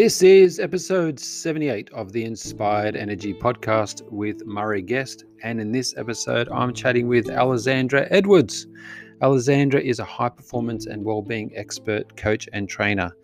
[0.00, 5.26] This is episode 78 of the Inspired Energy podcast with Murray Guest.
[5.42, 8.66] And in this episode, I'm chatting with Alessandra Edwards.
[9.20, 13.14] Alessandra is a high performance and well-being expert, coach, and trainer.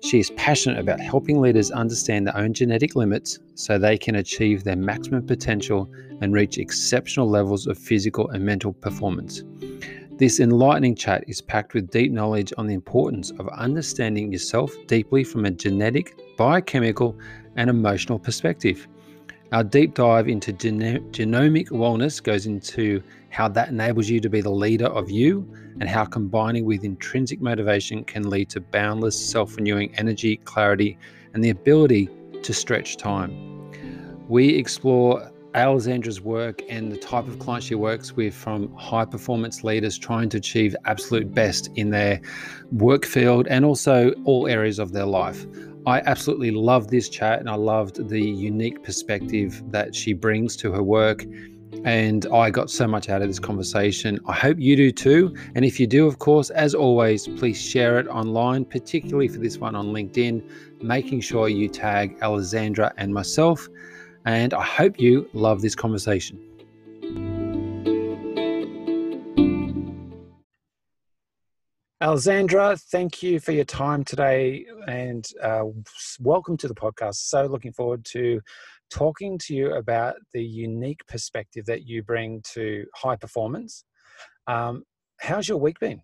[0.00, 4.64] She is passionate about helping leaders understand their own genetic limits so they can achieve
[4.64, 5.90] their maximum potential
[6.22, 9.42] and reach exceptional levels of physical and mental performance.
[10.16, 15.24] This enlightening chat is packed with deep knowledge on the importance of understanding yourself deeply
[15.24, 17.18] from a genetic, biochemical,
[17.56, 18.86] and emotional perspective.
[19.50, 24.40] Our deep dive into geno- genomic wellness goes into how that enables you to be
[24.40, 29.56] the leader of you and how combining with intrinsic motivation can lead to boundless self
[29.56, 30.96] renewing energy, clarity,
[31.32, 32.08] and the ability
[32.44, 33.32] to stretch time.
[34.28, 39.62] We explore Alessandra's work and the type of clients she works with from high performance
[39.62, 42.20] leaders trying to achieve absolute best in their
[42.72, 45.46] work field and also all areas of their life.
[45.86, 50.72] I absolutely loved this chat and I loved the unique perspective that she brings to
[50.72, 51.24] her work.
[51.84, 54.18] And I got so much out of this conversation.
[54.26, 55.36] I hope you do too.
[55.54, 59.58] And if you do, of course, as always, please share it online, particularly for this
[59.58, 63.68] one on LinkedIn, making sure you tag Alessandra and myself
[64.24, 66.40] and I hope you love this conversation.
[72.02, 75.64] Alessandra, thank you for your time today and uh,
[76.20, 77.14] welcome to the podcast.
[77.14, 78.40] So, looking forward to
[78.90, 83.84] talking to you about the unique perspective that you bring to high performance.
[84.46, 84.84] Um,
[85.18, 86.02] how's your week been?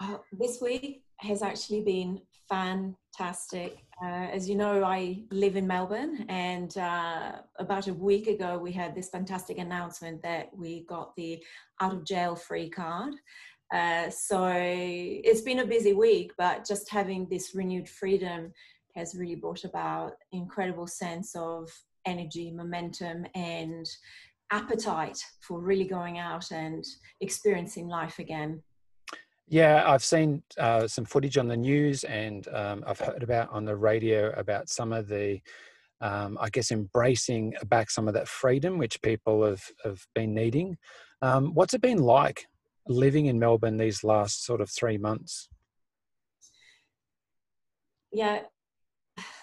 [0.00, 3.78] Uh, this week has actually been fantastic.
[4.02, 8.72] Uh, as you know, I live in Melbourne, and uh, about a week ago, we
[8.72, 11.42] had this fantastic announcement that we got the
[11.80, 13.14] out of jail free card.
[13.72, 18.52] Uh, so it's been a busy week, but just having this renewed freedom
[18.96, 21.70] has really brought about incredible sense of
[22.04, 23.86] energy, momentum, and
[24.50, 26.84] appetite for really going out and
[27.20, 28.60] experiencing life again.
[29.50, 33.64] Yeah, I've seen uh, some footage on the news, and um, I've heard about on
[33.64, 35.40] the radio about some of the,
[36.00, 40.78] um, I guess, embracing back some of that freedom which people have have been needing.
[41.20, 42.46] Um, what's it been like
[42.86, 45.48] living in Melbourne these last sort of three months?
[48.12, 48.42] Yeah,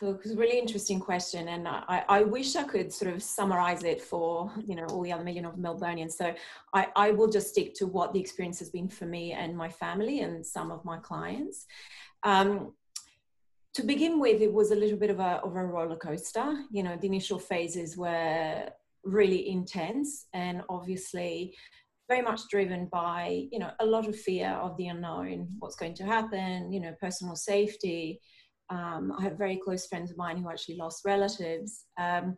[0.01, 3.83] Look, it's a really interesting question, and I, I, wish I could sort of summarize
[3.83, 6.13] it for you know all the other million of Melburnians.
[6.13, 6.33] So
[6.73, 9.69] I, I will just stick to what the experience has been for me and my
[9.69, 11.65] family and some of my clients.
[12.23, 12.73] Um,
[13.73, 16.65] to begin with, it was a little bit of a, of a roller coaster.
[16.71, 18.69] You know, the initial phases were
[19.03, 21.55] really intense, and obviously
[22.09, 25.94] very much driven by you know a lot of fear of the unknown, what's going
[25.95, 28.21] to happen, you know, personal safety
[28.69, 31.85] um, I have very close friends of mine who actually lost relatives.
[32.00, 32.38] Um,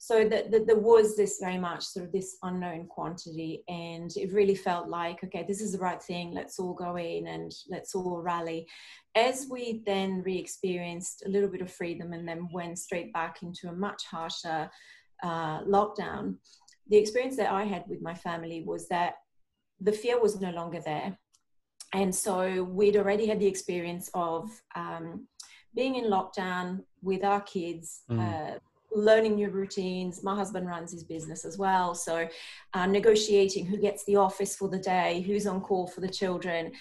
[0.00, 4.32] so that, that, there was this very much sort of this unknown quantity and it
[4.32, 7.94] really felt like okay this is the right thing let's all go in and let's
[7.96, 8.66] all rally
[9.16, 13.68] as we then re-experienced a little bit of freedom and then went straight back into
[13.68, 14.70] a much harsher
[15.24, 16.36] uh, lockdown
[16.88, 19.14] the experience that i had with my family was that
[19.80, 21.18] the fear was no longer there
[21.92, 25.26] and so we'd already had the experience of um,
[25.78, 28.18] being in lockdown with our kids, mm.
[28.18, 28.58] uh,
[28.92, 30.24] learning new routines.
[30.24, 31.94] My husband runs his business as well.
[31.94, 32.28] So,
[32.74, 36.72] uh, negotiating who gets the office for the day, who's on call for the children,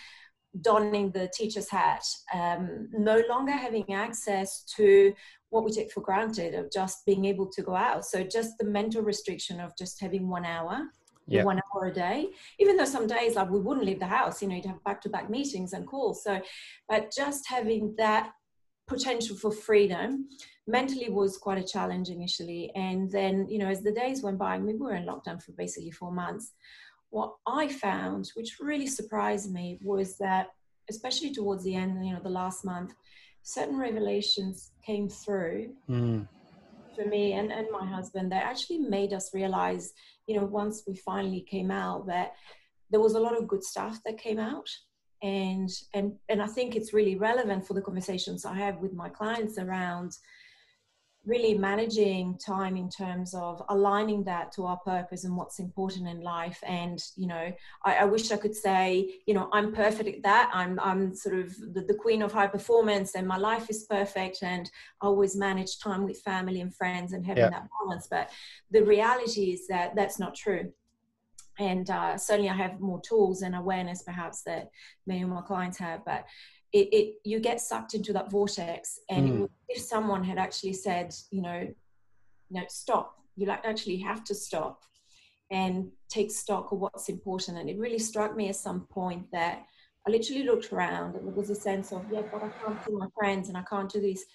[0.62, 2.04] donning the teacher's hat,
[2.34, 5.14] um, no longer having access to
[5.52, 8.04] what we take for granted of just being able to go out.
[8.04, 10.90] So, just the mental restriction of just having one hour.
[11.30, 11.44] Yep.
[11.44, 12.28] one hour a day
[12.58, 15.30] even though some days like we wouldn't leave the house you know you'd have back-to-back
[15.30, 16.40] meetings and calls so
[16.88, 18.32] but just having that
[18.88, 20.28] potential for freedom
[20.68, 24.58] mentally was quite a challenge initially and then you know as the days went by
[24.58, 26.54] we were in lockdown for basically four months
[27.10, 30.48] what i found which really surprised me was that
[30.90, 32.94] especially towards the end you know the last month
[33.44, 36.28] certain revelations came through mm.
[36.96, 39.94] for me and, and my husband that actually made us realize
[40.28, 42.34] you know once we finally came out that
[42.90, 44.70] there was a lot of good stuff that came out
[45.22, 49.10] and and and i think it's really relevant for the conversations i have with my
[49.10, 50.18] clients around
[51.28, 56.22] really managing time in terms of aligning that to our purpose and what's important in
[56.22, 56.64] life.
[56.66, 57.54] And you know
[57.84, 60.50] i, I wish i could say you know i'm perfect at that.
[60.54, 64.38] I'm i'm sort of the, the queen of high performance and my life is perfect
[64.42, 64.72] and
[65.02, 67.50] i always manage time with family and friends and having yeah.
[67.50, 68.08] that balance.
[68.10, 68.30] But
[68.72, 70.72] the reality is that that's not true
[71.60, 74.70] and uh, certainly I have more tools and awareness perhaps that
[75.06, 76.06] many of my clients have.
[76.06, 76.26] But
[76.74, 79.50] it, it you get sucked into that vortex and mm.
[79.70, 81.68] if someone had actually said you know
[82.52, 84.84] no stop you like actually have to stop
[85.50, 89.66] and take stock of what's important and it really struck me at some point that
[90.06, 92.94] i literally looked around and there was a sense of yeah but i can't see
[92.94, 94.26] my friends and i can't do this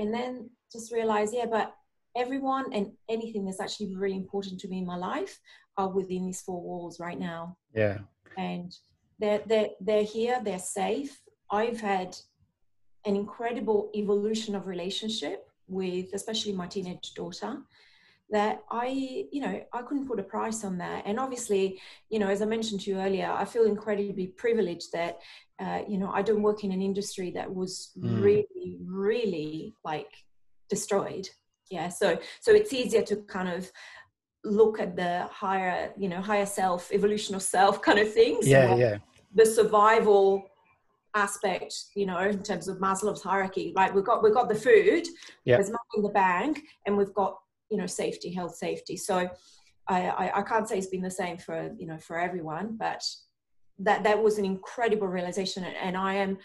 [0.00, 1.74] and then just realize yeah but
[2.16, 5.38] everyone and anything that's actually really important to me in my life
[5.78, 7.98] are within these four walls right now yeah
[8.36, 8.76] and
[9.18, 11.20] they're they're, they're here they're safe
[11.50, 12.14] i've had
[13.06, 17.58] an incredible evolution of relationship with especially my teenage daughter
[18.30, 21.04] that I, you know, I couldn't put a price on that.
[21.06, 25.18] And obviously, you know, as I mentioned to you earlier, I feel incredibly privileged that,
[25.58, 28.22] uh, you know, I don't work in an industry that was mm.
[28.22, 30.10] really, really like
[30.68, 31.28] destroyed.
[31.70, 31.88] Yeah.
[31.88, 33.70] So, so it's easier to kind of
[34.44, 38.46] look at the higher, you know, higher self, evolution of self kind of things.
[38.46, 38.74] Yeah.
[38.76, 38.96] Yeah.
[39.34, 40.48] The survival
[41.14, 43.94] aspect, you know, in terms of Maslow's hierarchy, right?
[43.94, 45.06] We've got we've got the food,
[45.44, 45.56] yeah.
[45.56, 47.36] there's money in the bank, and we've got
[47.70, 49.28] you know safety health safety so
[49.88, 53.02] I, I, I can't say it's been the same for you know for everyone but
[53.78, 56.38] that that was an incredible realization and i am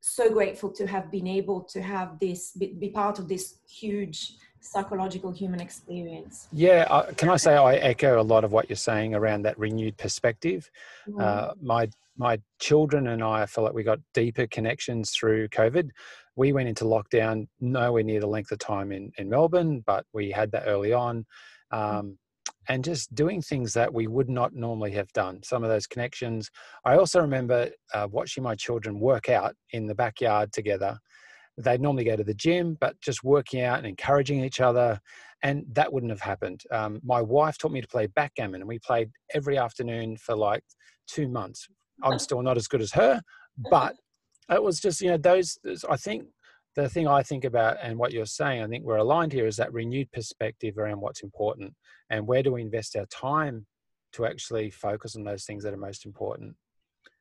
[0.00, 4.34] so grateful to have been able to have this be, be part of this huge
[4.60, 8.76] psychological human experience yeah uh, can i say i echo a lot of what you're
[8.76, 10.70] saying around that renewed perspective
[11.08, 11.20] mm.
[11.20, 15.90] uh, my my children and i feel like we got deeper connections through covid
[16.36, 20.30] we went into lockdown nowhere near the length of time in, in Melbourne, but we
[20.30, 21.24] had that early on.
[21.72, 21.98] Mm.
[21.98, 22.18] Um,
[22.68, 25.40] and just doing things that we would not normally have done.
[25.42, 26.50] Some of those connections.
[26.84, 30.98] I also remember uh, watching my children work out in the backyard together.
[31.58, 35.00] They'd normally go to the gym, but just working out and encouraging each other.
[35.42, 36.62] And that wouldn't have happened.
[36.70, 40.62] Um, my wife taught me to play backgammon, and we played every afternoon for like
[41.06, 41.68] two months.
[42.02, 43.22] I'm still not as good as her,
[43.70, 43.94] but
[44.50, 45.58] it was just you know those
[45.88, 46.24] i think
[46.74, 49.56] the thing i think about and what you're saying i think we're aligned here is
[49.56, 51.72] that renewed perspective around what's important
[52.10, 53.66] and where do we invest our time
[54.12, 56.54] to actually focus on those things that are most important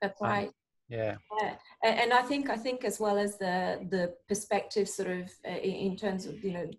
[0.01, 0.53] that's um, right um,
[0.89, 1.15] yeah.
[1.41, 5.57] yeah and i think i think as well as the the perspective sort of uh,
[5.57, 6.69] in terms of you know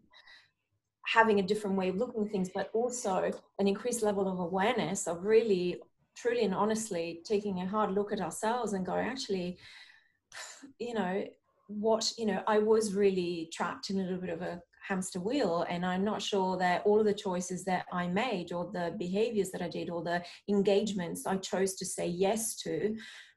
[1.06, 5.06] having a different way of looking at things but also an increased level of awareness
[5.06, 5.80] of really
[6.16, 9.56] truly and honestly taking a hard look at ourselves and going actually
[10.78, 11.24] you know,
[11.68, 15.66] what, you know, I was really trapped in a little bit of a hamster wheel
[15.68, 19.50] and i'm not sure that all of the choices that i made or the behaviors
[19.50, 22.94] that i did or the engagements i chose to say yes to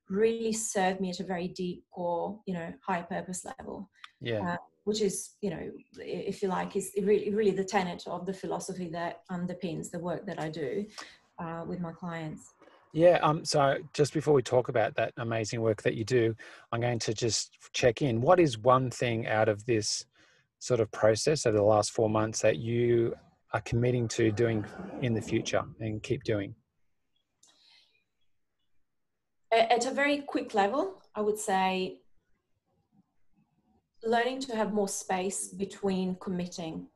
[0.10, 3.90] really served me at a very deep core you know high purpose level
[4.22, 8.26] yeah uh, which is you know if you like is really really the tenet of
[8.26, 10.86] the philosophy that underpins the work that i do
[11.40, 12.54] uh, with my clients
[12.94, 13.20] yeah.
[13.22, 13.46] Um.
[13.46, 16.36] So just before we talk about that amazing work that you do,
[16.72, 18.22] I'm going to just check in.
[18.22, 20.06] What is one thing out of this
[20.60, 23.14] sort of process over the last four months that you
[23.54, 24.66] are committing to doing
[25.02, 26.56] in the future and keep doing?
[29.51, 32.00] At a very quick level, I would say
[34.04, 36.88] learning to have more space between committing.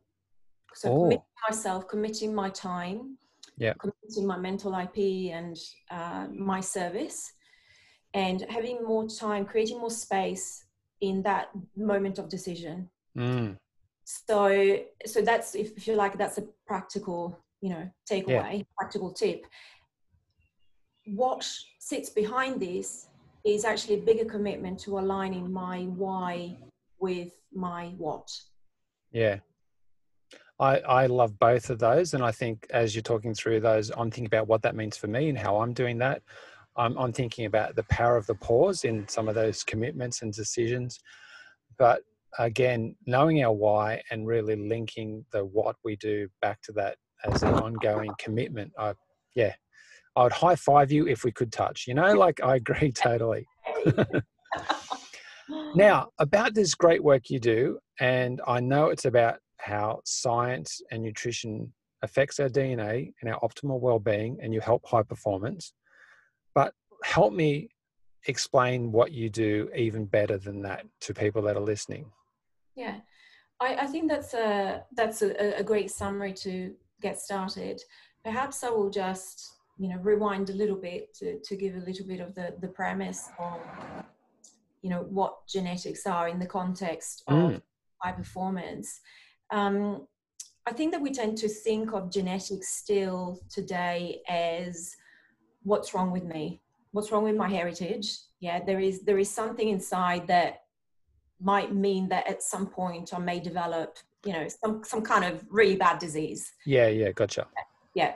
[0.75, 1.01] So oh.
[1.03, 3.17] committing myself, committing my time,
[3.57, 3.73] yeah.
[3.73, 5.57] committing my mental IP and
[5.91, 7.31] uh, my service,
[8.13, 10.65] and having more time, creating more space
[11.01, 12.89] in that moment of decision.
[13.17, 13.57] Mm.
[14.05, 18.63] So, so that's if you like, that's a practical, you know, takeaway, yeah.
[18.77, 19.45] practical tip.
[21.05, 23.07] What sits behind this
[23.45, 26.57] is actually a bigger commitment to aligning my why
[26.99, 28.29] with my what.
[29.11, 29.39] Yeah,
[30.59, 32.13] I, I love both of those.
[32.13, 35.07] And I think as you're talking through those, I'm thinking about what that means for
[35.07, 36.21] me and how I'm doing that.
[36.75, 40.33] I'm, I'm thinking about the power of the pause in some of those commitments and
[40.33, 40.99] decisions.
[41.77, 42.01] But
[42.39, 47.43] again, knowing our why and really linking the what we do back to that as
[47.43, 48.71] an ongoing commitment.
[48.77, 48.93] I,
[49.35, 49.53] yeah,
[50.15, 53.47] I would high five you if we could touch, you know, like I agree totally.
[55.75, 61.01] now, about this great work you do, and I know it's about how science and
[61.01, 65.73] nutrition affects our DNA and our optimal well-being and you help high performance.
[66.53, 67.69] But help me
[68.27, 72.11] explain what you do even better than that to people that are listening.
[72.75, 72.97] Yeah,
[73.59, 77.81] I, I think that's a that's a, a great summary to get started.
[78.23, 82.05] Perhaps I will just you know rewind a little bit to, to give a little
[82.05, 83.59] bit of the the premise of
[84.81, 87.61] you know what genetics are in the context of mm.
[87.97, 89.01] high performance
[89.51, 90.07] um,
[90.65, 94.95] I think that we tend to think of genetics still today as
[95.63, 96.61] what's wrong with me.
[96.91, 100.63] what's wrong with my heritage yeah there is there is something inside that
[101.41, 105.43] might mean that at some point i may develop you know some some kind of
[105.49, 107.63] really bad disease yeah yeah gotcha yeah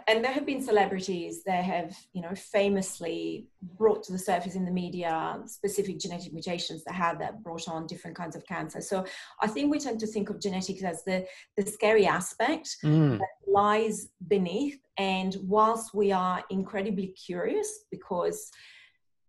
[0.08, 4.66] and there have been celebrities that have you know famously brought to the surface in
[4.66, 9.06] the media specific genetic mutations that had that brought on different kinds of cancer so
[9.42, 11.26] i think we tend to think of genetics as the
[11.58, 13.18] the scary aspect mm.
[13.18, 18.52] that lies beneath and whilst we are incredibly curious because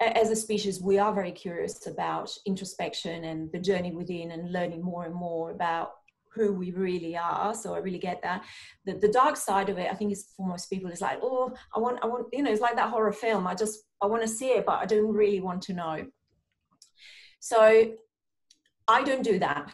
[0.01, 4.81] as a species, we are very curious about introspection and the journey within and learning
[4.81, 5.91] more and more about
[6.39, 7.55] who we really are.
[7.55, 8.45] So I really get that.
[8.85, 11.53] The, the dark side of it, I think is for most people is like, oh,
[11.75, 13.47] I want, I want, you know, it's like that horror film.
[13.47, 16.07] I just, I want to see it, but I don't really want to know.
[17.41, 17.93] So
[18.87, 19.73] I don't do that.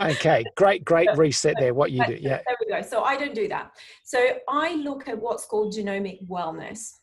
[0.00, 1.74] okay, great, great reset there.
[1.74, 2.40] What you do, yeah.
[2.46, 2.82] There we go.
[2.82, 3.72] So I don't do that.
[4.04, 6.96] So I look at what's called genomic wellness.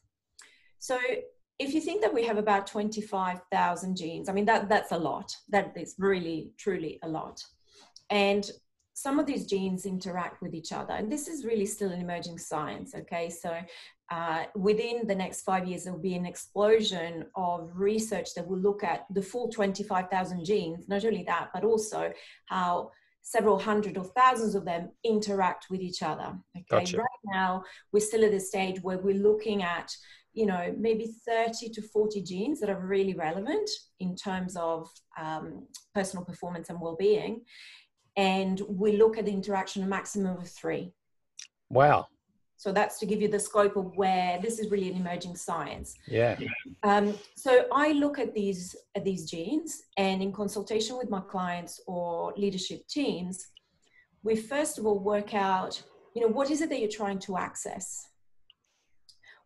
[0.79, 0.99] So
[1.59, 5.35] if you think that we have about 25,000 genes, I mean, that, that's a lot.
[5.49, 7.43] That is really, truly a lot.
[8.09, 8.49] And
[8.93, 10.93] some of these genes interact with each other.
[10.93, 13.29] And this is really still an emerging science, okay?
[13.29, 13.59] So
[14.09, 18.59] uh, within the next five years, there will be an explosion of research that will
[18.59, 22.11] look at the full 25,000 genes, not only that, but also
[22.45, 26.33] how several hundred or thousands of them interact with each other.
[26.55, 26.97] Okay, gotcha.
[26.97, 27.61] right now
[27.91, 29.93] we're still at the stage where we're looking at
[30.37, 33.67] you know, maybe 30 to 40 genes that are really relevant
[33.99, 34.87] in terms of
[35.19, 35.65] um,
[35.95, 37.41] personal performance and well-being.
[38.17, 40.93] And we look at the interaction a maximum of three.
[41.71, 42.05] Wow.
[42.55, 45.95] So that's to give you the scope of where this is really an emerging science.
[46.07, 46.37] Yeah.
[46.83, 51.81] Um, so I look at these at these genes, and in consultation with my clients
[51.87, 53.47] or leadership teams,
[54.23, 55.81] we first of all work out,
[56.15, 58.06] you know, what is it that you're trying to access?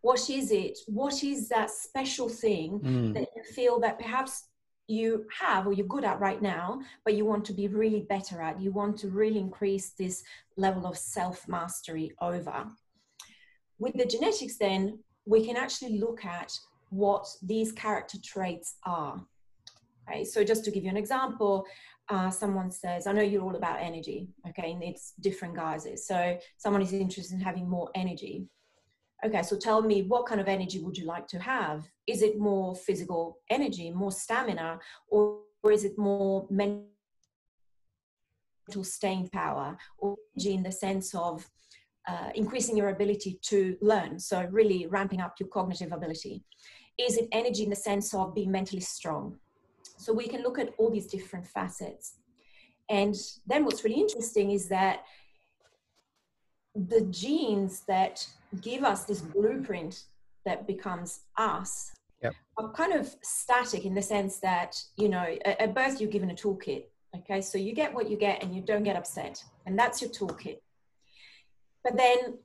[0.02, 0.80] What is it?
[0.88, 3.14] What is that special thing mm.
[3.14, 4.46] that you feel that perhaps
[4.88, 8.42] you have or you're good at right now but you want to be really better
[8.42, 8.60] at?
[8.60, 10.24] You want to really increase this
[10.58, 12.66] level of self mastery over.
[13.80, 16.52] With the genetics then we can actually look at
[16.90, 19.24] what these character traits are.
[20.10, 21.66] Okay so just to give you an example
[22.10, 26.06] uh, someone says, I know you're all about energy, okay, and it's different guises.
[26.06, 28.50] So someone is interested in having more energy
[29.26, 31.88] okay so tell me what kind of energy would you like to have?
[32.08, 36.86] Is it more physical energy more stamina or, or is it more mental
[38.82, 41.48] staying power or in the sense of
[42.08, 46.44] uh, increasing your ability to learn so really ramping up your cognitive ability?
[46.98, 49.38] Is it energy in the sense of being mentally strong?
[49.98, 52.16] So we can look at all these different facets.
[52.90, 55.04] And then what's really interesting is that
[56.76, 58.28] the genes that
[58.62, 60.04] give us this blueprint
[60.46, 61.94] that becomes us.
[62.24, 62.34] Yep.
[62.58, 66.30] are kind of static in the sense that you know at, at birth you're given
[66.30, 66.84] a toolkit
[67.16, 67.42] okay?
[67.42, 70.60] So you get what you get and you don't get upset and that's your toolkit.
[71.84, 72.38] But then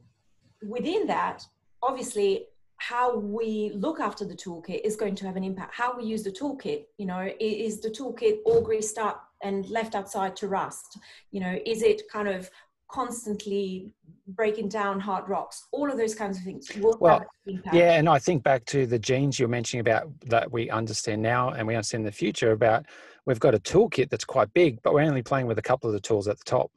[0.67, 1.45] within that
[1.83, 2.47] obviously
[2.79, 5.75] how we look after the toolkit is going to have an impact.
[5.75, 9.95] How we use the toolkit you know is the toolkit all greased up and left
[9.95, 10.99] outside to rust?
[11.31, 12.51] You know is it kind of
[12.89, 13.95] constantly
[14.29, 16.69] breaking down hard rocks all of those kinds of things.
[16.99, 17.25] Well
[17.73, 21.51] yeah and i think back to the genes you're mentioning about that we understand now
[21.51, 22.85] and we understand in the future about
[23.25, 25.95] we've got a toolkit that's quite big but we're only playing with a couple of
[25.95, 26.71] the tools at the top.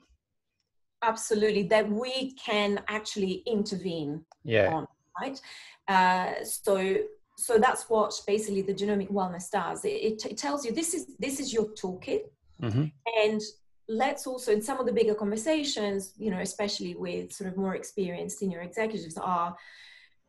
[1.01, 4.73] Absolutely that we can actually intervene yeah.
[4.73, 4.87] on,
[5.21, 5.41] right?
[5.87, 6.97] Uh, so
[7.37, 9.85] so that's what basically the genomic wellness does.
[9.85, 12.23] It, it, it tells you this is this is your toolkit
[12.61, 12.85] mm-hmm.
[13.17, 13.41] and
[13.89, 17.75] let's also in some of the bigger conversations you know especially with sort of more
[17.75, 19.55] experienced senior executives are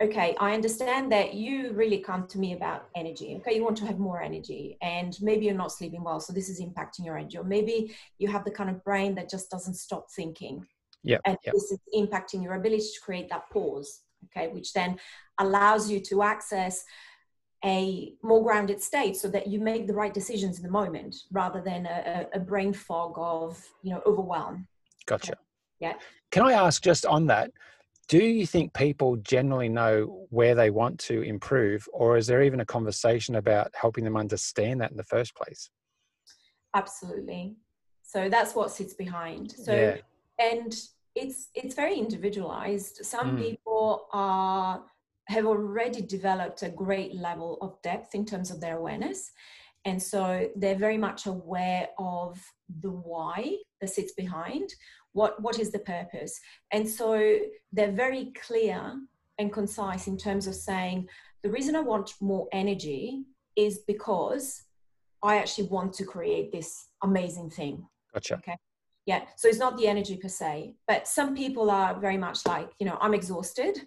[0.03, 3.55] okay i understand that you really come to me about energy okay?
[3.55, 6.61] You want to have more energy and maybe you're not sleeping well so this is
[6.61, 7.37] impacting your energy.
[7.37, 10.67] Or maybe you have the kind of brain that just doesn't stop thinking.
[11.03, 11.55] Yeah and yep.
[11.55, 14.49] this is impacting your ability to create that pause okay?
[14.49, 14.99] Which then
[15.39, 16.85] allows you to access
[17.65, 21.61] a more grounded state so that you make the right decisions in the moment rather
[21.61, 24.67] than a, a brain fog of you know overwhelm.
[25.07, 25.35] Gotcha.
[25.79, 25.95] Yeah.
[26.31, 27.51] Can i ask just on that
[28.11, 32.59] do you think people generally know where they want to improve or is there even
[32.59, 35.71] a conversation about helping them understand that in the first place?
[36.75, 37.55] Absolutely.
[38.03, 39.53] So that's what sits behind.
[39.53, 39.97] So yeah.
[40.45, 40.75] and
[41.15, 43.05] it's it's very individualized.
[43.05, 43.43] Some mm.
[43.43, 44.83] people are
[45.31, 49.31] have already developed a great level of depth in terms of their awareness.
[49.85, 52.39] And so they're very much aware of
[52.81, 54.75] the why that sits behind
[55.13, 56.39] what, what is the purpose.
[56.73, 57.39] And so
[57.73, 59.01] they're very clear
[59.39, 61.09] and concise in terms of saying
[61.43, 63.25] the reason I want more energy
[63.57, 64.65] is because
[65.23, 67.87] I actually want to create this amazing thing.
[68.13, 68.35] Gotcha.
[68.35, 68.57] Okay.
[69.07, 69.23] Yeah.
[69.37, 72.87] So it's not the energy per se, but some people are very much like, you
[72.87, 73.81] know, I'm exhausted.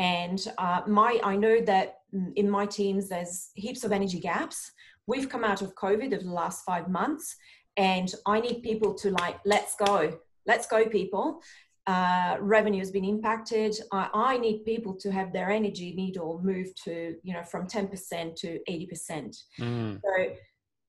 [0.00, 1.98] And uh, my, I know that
[2.34, 4.72] in my teams, there's heaps of energy gaps.
[5.06, 7.36] We've come out of COVID of the last five months,
[7.76, 11.42] and I need people to like, let's go, let's go, people.
[11.86, 13.74] Uh, revenue has been impacted.
[13.92, 18.36] I, I, need people to have their energy needle move to, you know, from 10%
[18.36, 19.36] to 80%.
[19.58, 20.00] Mm.
[20.00, 20.34] So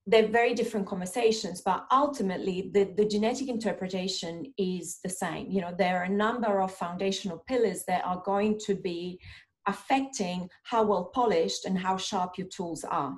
[0.06, 5.50] they're very different conversations, but ultimately the, the genetic interpretation is the same.
[5.50, 9.20] You know, there are a number of foundational pillars that are going to be
[9.66, 13.14] affecting how well polished and how sharp your tools are.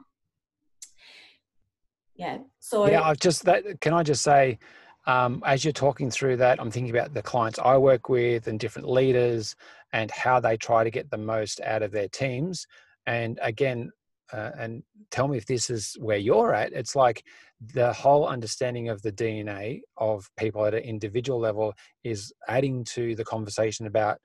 [2.16, 2.38] Yeah.
[2.60, 3.80] So yeah, I've just that.
[3.80, 4.58] Can I just say,
[5.06, 8.60] um, as you're talking through that, I'm thinking about the clients I work with and
[8.60, 9.56] different leaders
[9.92, 12.66] and how they try to get the most out of their teams.
[13.06, 13.90] And again,
[14.32, 16.72] uh, and tell me if this is where you're at.
[16.72, 17.24] It's like
[17.60, 23.14] the whole understanding of the DNA of people at an individual level is adding to
[23.14, 24.18] the conversation about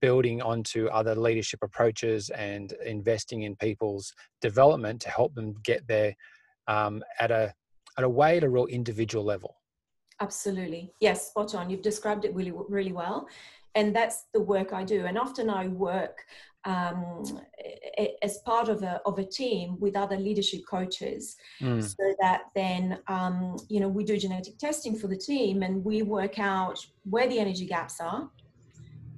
[0.00, 6.14] building onto other leadership approaches and investing in people's development to help them get there
[6.66, 7.52] um, at a
[7.96, 9.56] at a way at a real individual level.
[10.20, 11.70] Absolutely, yes, spot on.
[11.70, 13.28] You've described it really really well,
[13.74, 15.06] and that's the work I do.
[15.06, 16.24] And often I work
[16.64, 17.24] um,
[18.22, 21.82] as part of a, of a team with other leadership coaches mm.
[21.82, 26.02] so that then um, you know we do genetic testing for the team and we
[26.02, 28.28] work out where the energy gaps are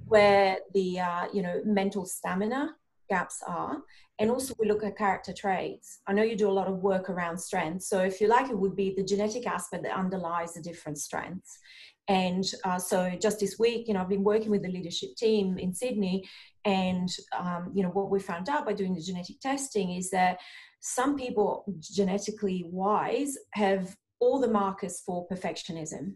[0.07, 2.75] where the uh, you know mental stamina
[3.09, 3.77] gaps are
[4.19, 7.09] and also we look at character traits i know you do a lot of work
[7.09, 10.61] around strengths so if you like it would be the genetic aspect that underlies the
[10.61, 11.59] different strengths
[12.07, 15.57] and uh, so just this week you know i've been working with the leadership team
[15.57, 16.23] in sydney
[16.65, 20.39] and um, you know what we found out by doing the genetic testing is that
[20.79, 26.13] some people genetically wise have all the markers for perfectionism.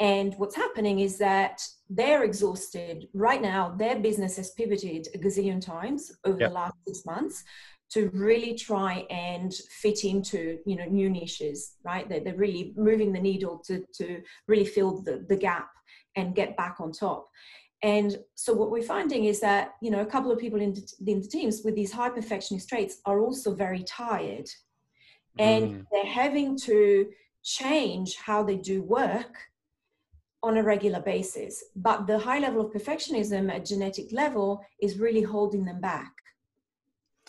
[0.00, 3.08] And what's happening is that they're exhausted.
[3.14, 6.50] Right now their business has pivoted a gazillion times over yep.
[6.50, 7.44] the last six months
[7.90, 12.08] to really try and fit into you know new niches right?
[12.08, 15.70] They're, they're really moving the needle to, to really fill the, the gap
[16.16, 17.28] and get back on top
[17.82, 20.92] and so what we're finding is that, you know, a couple of people in the,
[21.06, 24.48] in the teams with these high perfectionist traits are also very tired.
[25.38, 25.84] And mm.
[25.92, 27.08] they're having to
[27.44, 29.36] change how they do work
[30.42, 31.62] on a regular basis.
[31.76, 36.12] But the high level of perfectionism at genetic level is really holding them back.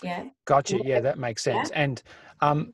[0.01, 0.25] Yeah.
[0.45, 0.79] Gotcha.
[0.83, 1.69] Yeah, that makes sense.
[1.69, 1.81] Yeah.
[1.81, 2.03] And
[2.41, 2.73] um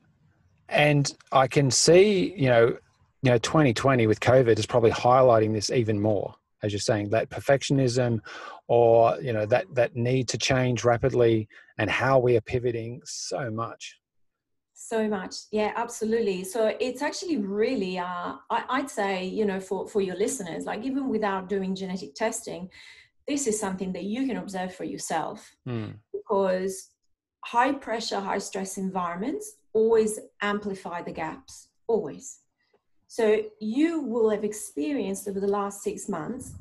[0.68, 2.68] and I can see, you know,
[3.22, 7.30] you know, 2020 with COVID is probably highlighting this even more as you're saying, that
[7.30, 8.20] perfectionism
[8.68, 13.50] or you know that that need to change rapidly and how we are pivoting so
[13.50, 13.98] much.
[14.74, 15.34] So much.
[15.52, 16.44] Yeah absolutely.
[16.44, 20.84] So it's actually really uh, I, would say you know for for your listeners like
[20.84, 22.70] even without doing genetic testing
[23.26, 25.92] this is something that you can observe for yourself mm.
[26.12, 26.90] because
[27.44, 32.40] high pressure high stress environments always amplify the gaps always
[33.08, 36.54] so you will have experienced over the last six months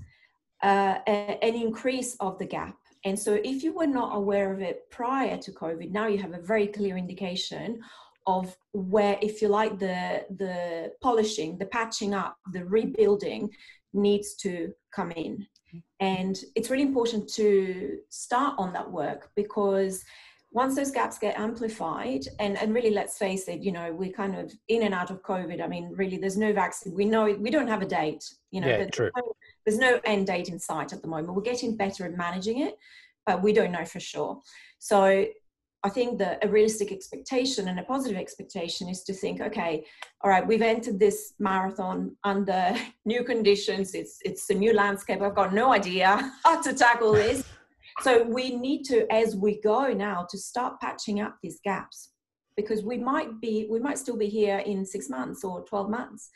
[0.63, 2.75] uh, an increase of the gap.
[3.03, 6.33] And so if you were not aware of it prior to COVID, now you have
[6.33, 7.79] a very clear indication
[8.25, 13.51] of where, if you like, the, the polishing, the patching up, the rebuilding
[13.93, 15.45] needs to come in.
[15.99, 20.03] And it's really important to start on that work because
[20.55, 24.35] once those gaps get amplified and, and really let's face it you know we're kind
[24.37, 27.51] of in and out of covid i mean really there's no vaccine we know we
[27.51, 29.11] don't have a date you know yeah, true.
[29.17, 32.61] No, there's no end date in sight at the moment we're getting better at managing
[32.61, 32.77] it
[33.25, 34.41] but we don't know for sure
[34.79, 35.25] so
[35.83, 39.85] I think that a realistic expectation and a positive expectation is to think, okay,
[40.21, 43.93] all right, we've entered this marathon under new conditions.
[43.93, 45.21] It's it's a new landscape.
[45.21, 47.43] I've got no idea how to tackle this.
[48.01, 52.09] So we need to, as we go now, to start patching up these gaps
[52.57, 56.29] because we might be, we might still be here in six months or 12 months.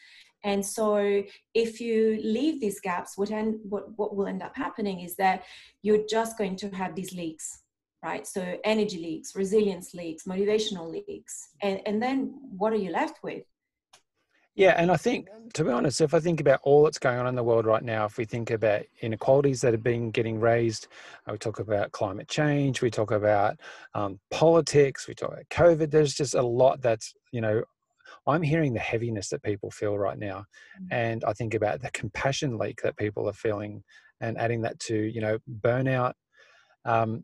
[0.43, 5.02] And so if you leave these gaps, what, end, what, what will end up happening
[5.02, 5.43] is that
[5.82, 7.63] you're just going to have these leaks,
[8.04, 8.26] right?
[8.26, 11.50] So energy leaks, resilience leaks, motivational leaks.
[11.62, 13.43] And, and then what are you left with?
[14.56, 17.28] Yeah, and I think, to be honest, if I think about all that's going on
[17.28, 20.88] in the world right now, if we think about inequalities that have been getting raised,
[21.28, 23.58] uh, we talk about climate change, we talk about
[23.94, 25.92] um, politics, we talk about COVID.
[25.92, 27.64] There's just a lot that's you know,
[28.28, 30.46] I'm hearing the heaviness that people feel right now,
[30.78, 30.88] mm-hmm.
[30.92, 33.84] and I think about the compassion leak that people are feeling,
[34.20, 36.14] and adding that to you know burnout,
[36.86, 37.24] Um,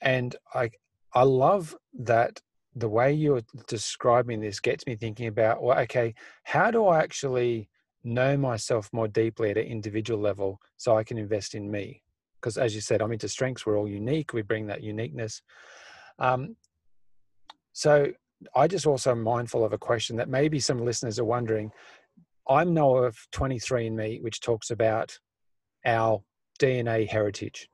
[0.00, 0.70] and I,
[1.14, 2.40] I love that
[2.76, 7.68] the way you're describing this gets me thinking about, well, okay, how do I actually
[8.02, 12.02] know myself more deeply at an individual level so I can invest in me?
[12.40, 13.64] Because as you said, I'm into strengths.
[13.64, 14.32] We're all unique.
[14.32, 15.40] We bring that uniqueness.
[16.18, 16.56] Um,
[17.72, 18.08] so
[18.54, 21.70] I just also am mindful of a question that maybe some listeners are wondering.
[22.48, 25.18] i'm know of 23andMe, which talks about
[25.86, 26.22] our
[26.60, 27.68] DNA heritage.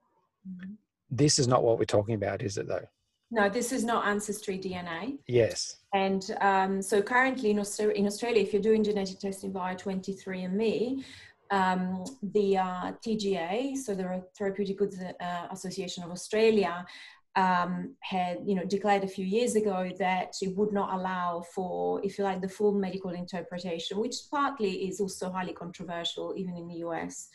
[0.48, 0.74] Mm-hmm.
[1.10, 2.86] This is not what we're talking about, is it though?
[3.30, 5.18] No, this is not ancestry DNA.
[5.28, 5.76] Yes.
[5.94, 11.04] And um, so currently in Australia, in Australia, if you're doing genetic testing via 23andMe,
[11.50, 16.84] um, the uh, TGA, so the Therapeutic Goods uh, Association of Australia,
[17.36, 22.04] um, had you know declared a few years ago that it would not allow for,
[22.04, 26.66] if you like, the full medical interpretation, which partly is also highly controversial even in
[26.66, 27.28] the US.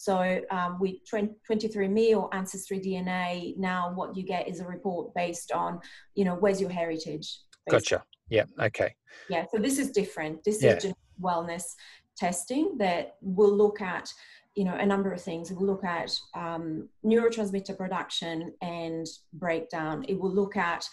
[0.00, 5.50] So um, with 23andMe or Ancestry DNA, now what you get is a report based
[5.50, 5.80] on,
[6.14, 7.40] you know, where's your heritage.
[7.68, 8.04] Gotcha.
[8.28, 8.44] Yeah.
[8.60, 8.94] Okay.
[9.28, 9.46] Yeah.
[9.50, 10.44] So this is different.
[10.44, 10.76] This yeah.
[10.76, 11.64] is wellness
[12.16, 14.08] testing that will look at
[14.58, 15.52] you know a number of things.
[15.52, 20.04] It will look at um, neurotransmitter production and breakdown.
[20.08, 20.84] It will look at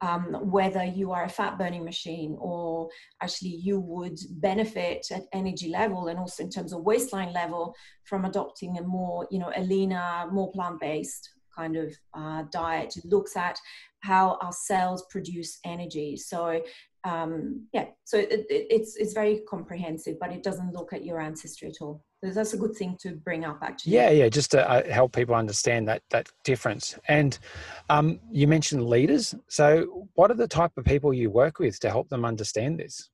[0.00, 2.88] um, whether you are a fat burning machine or
[3.22, 8.24] actually you would benefit at energy level and also in terms of waistline level from
[8.24, 12.96] adopting a more you know a leaner, more plant based kind of uh, diet.
[12.96, 13.56] It looks at
[14.00, 16.16] how our cells produce energy.
[16.16, 16.60] So
[17.04, 21.20] um, yeah, so it, it, it's it's very comprehensive, but it doesn't look at your
[21.20, 22.02] ancestry at all.
[22.22, 23.94] That's a good thing to bring up, actually.
[23.94, 26.96] Yeah, yeah, just to uh, help people understand that that difference.
[27.08, 27.36] And
[27.90, 29.34] um, you mentioned leaders.
[29.48, 33.10] So, what are the type of people you work with to help them understand this?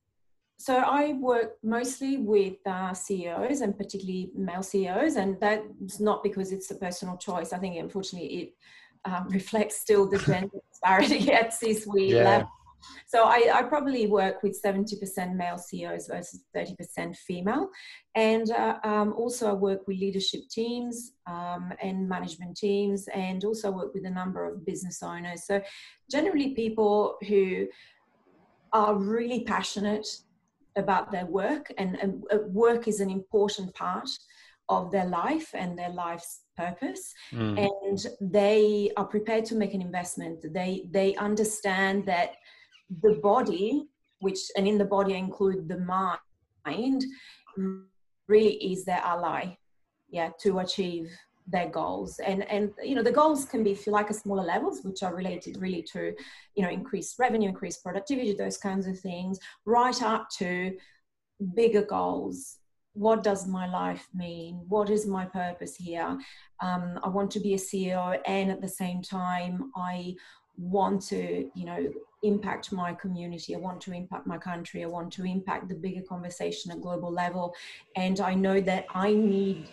[0.61, 6.51] So I work mostly with uh, CEOs and particularly male CEOs, and that's not because
[6.51, 7.53] it's a personal choice.
[7.53, 8.55] I think unfortunately it
[9.05, 12.25] um, reflects still the gender disparity at C-suite yeah.
[12.25, 12.51] level.
[13.07, 17.71] So I, I, probably work with 70% male CEOs versus 30% female.
[18.15, 23.71] And uh, um, also I work with leadership teams um, and management teams and also
[23.71, 25.45] work with a number of business owners.
[25.47, 25.61] So
[26.11, 27.67] generally people who
[28.73, 30.07] are really passionate
[30.77, 34.09] about their work and, and uh, work is an important part
[34.69, 37.57] of their life and their life's purpose mm.
[37.59, 42.33] and they are prepared to make an investment they they understand that
[43.03, 43.85] the body,
[44.21, 47.05] which, and in the body I include the mind,
[48.27, 49.57] really is their ally,
[50.11, 51.11] yeah, to achieve
[51.47, 52.19] their goals.
[52.19, 55.03] And, and, you know, the goals can be, if you like, a smaller levels, which
[55.03, 56.15] are related really to,
[56.55, 60.77] you know, increased revenue, increased productivity, those kinds of things, right up to
[61.55, 62.59] bigger goals.
[62.93, 64.65] What does my life mean?
[64.69, 66.19] What is my purpose here?
[66.61, 70.13] Um, i want to be a ceo and at the same time i
[70.57, 71.89] want to you know
[72.23, 76.03] impact my community i want to impact my country i want to impact the bigger
[76.09, 77.55] conversation at global level.
[77.97, 79.69] And i know that i need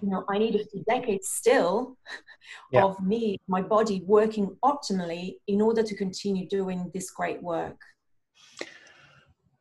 [0.00, 1.96] you know i need a few decades still
[2.72, 2.84] yeah.
[2.84, 7.80] of me my body working optimally in order to continue doing this great work.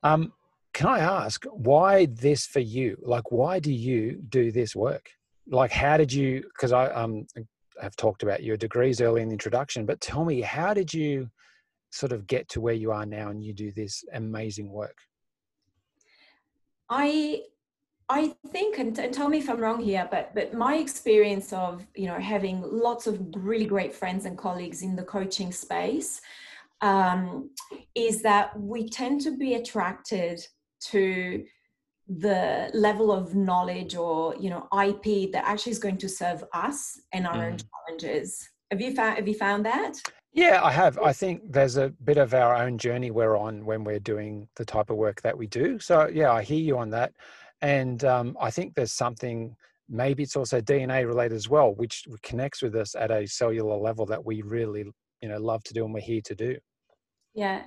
[0.03, 0.33] Um
[0.73, 2.97] can i ask why this for you?
[3.01, 5.09] Like why do you do this work?
[5.49, 7.25] Like how did you because i um
[7.81, 11.29] have talked about your degrees early in the introduction, but tell me, how did you
[11.91, 14.97] sort of get to where you are now and you do this amazing work?
[16.89, 17.41] I
[18.09, 21.85] I think, and, and, tell me if I'm wrong here, but but my experience of
[21.95, 26.21] you know having lots of really great friends and colleagues in the coaching space
[26.81, 27.49] um,
[27.95, 30.45] is that we tend to be attracted
[30.79, 31.43] to
[32.07, 37.01] the level of knowledge or you know ip that actually is going to serve us
[37.11, 37.51] and our mm.
[37.51, 39.91] own challenges have you found have you found that
[40.37, 43.83] yeah i have i think there's a bit of our own journey we're on when
[43.83, 46.89] we're doing the type of work that we do so yeah i hear you on
[46.91, 47.11] that
[47.61, 49.55] and um, i think there's something
[49.89, 54.05] maybe it's also dna related as well which connects with us at a cellular level
[54.05, 54.85] that we really
[55.21, 56.55] you know love to do and we're here to do
[57.33, 57.63] yeah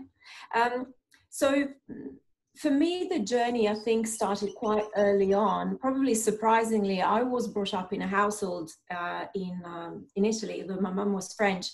[0.55, 0.87] um,
[1.29, 1.67] so
[2.57, 5.79] for me, the journey I think started quite early on.
[5.79, 10.65] Probably surprisingly, I was brought up in a household uh, in um, in Italy.
[10.67, 11.71] Though my mum was French.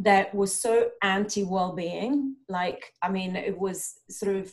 [0.00, 2.36] That was so anti well-being.
[2.48, 4.52] Like, I mean, it was sort of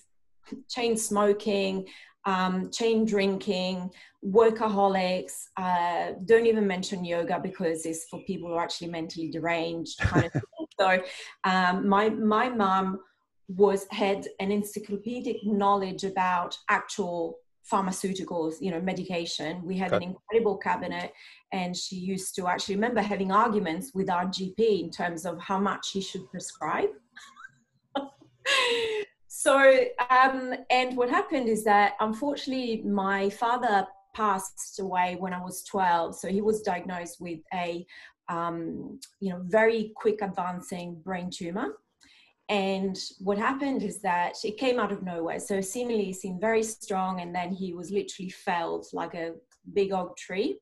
[0.70, 1.88] chain smoking,
[2.26, 3.90] um, chain drinking,
[4.24, 5.34] workaholics.
[5.56, 9.98] Uh, don't even mention yoga because it's for people who are actually mentally deranged.
[10.00, 10.42] Kind of
[10.80, 11.02] so,
[11.46, 13.00] um, my my mum
[13.48, 17.38] was had an encyclopedic knowledge about actual
[17.72, 19.62] pharmaceuticals, you know, medication.
[19.66, 20.06] We had okay.
[20.06, 21.14] an incredible cabinet,
[21.52, 25.60] and she used to actually remember having arguments with our GP in terms of how
[25.60, 26.90] much he should prescribe.
[29.28, 35.64] so, um, and what happened is that unfortunately, my father passed away when I was
[35.64, 36.16] 12.
[36.16, 37.86] So he was diagnosed with a,
[38.30, 41.76] um, you know, very quick advancing brain tumor
[42.50, 45.40] and what happened is that it came out of nowhere.
[45.40, 49.34] So seemingly seemed very strong, and then he was literally felled like a
[49.74, 50.60] big oak tree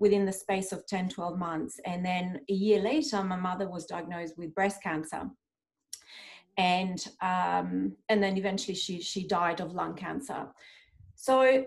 [0.00, 1.78] within the space of 10, 12 months.
[1.86, 5.30] And then a year later, my mother was diagnosed with breast cancer.
[6.56, 10.48] And um, and then eventually she she died of lung cancer.
[11.14, 11.64] So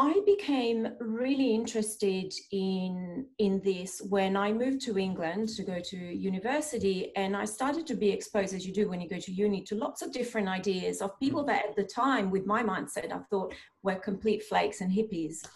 [0.00, 5.96] I became really interested in in this when I moved to England to go to
[5.96, 9.60] university, and I started to be exposed, as you do when you go to uni,
[9.64, 13.18] to lots of different ideas of people that at the time, with my mindset, I
[13.28, 15.46] thought were complete flakes and hippies.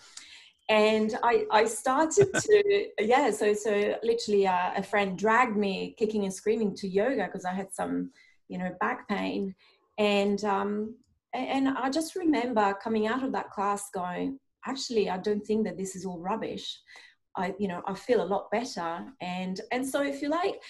[0.68, 6.24] And I, I started to, yeah, so so literally uh, a friend dragged me kicking
[6.24, 8.10] and screaming to yoga because I had some,
[8.48, 9.54] you know, back pain,
[9.96, 10.96] and um,
[11.34, 15.76] and I just remember coming out of that class going, actually, I don't think that
[15.76, 16.80] this is all rubbish.
[17.36, 19.04] I, you know, I feel a lot better.
[19.20, 20.60] And and so if you like,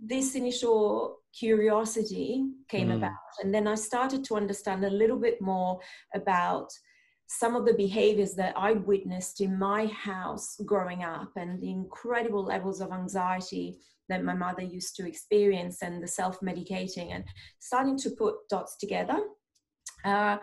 [0.00, 2.96] this initial curiosity came mm.
[2.96, 3.12] about.
[3.42, 5.80] And then I started to understand a little bit more
[6.14, 6.68] about
[7.26, 12.44] some of the behaviors that I witnessed in my house growing up and the incredible
[12.44, 17.24] levels of anxiety that my mother used to experience and the self medicating and
[17.58, 19.18] starting to put dots together.
[20.04, 20.38] Uh,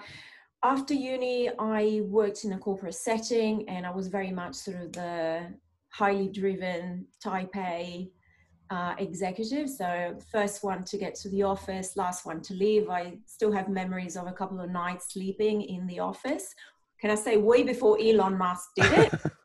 [0.63, 4.91] after uni, I worked in a corporate setting and I was very much sort of
[4.91, 5.53] the
[5.91, 8.09] highly driven type A
[8.69, 9.69] uh, executive.
[9.69, 12.89] So, first one to get to the office, last one to leave.
[12.89, 16.53] I still have memories of a couple of nights sleeping in the office.
[17.01, 19.13] Can I say, way before Elon Musk did it?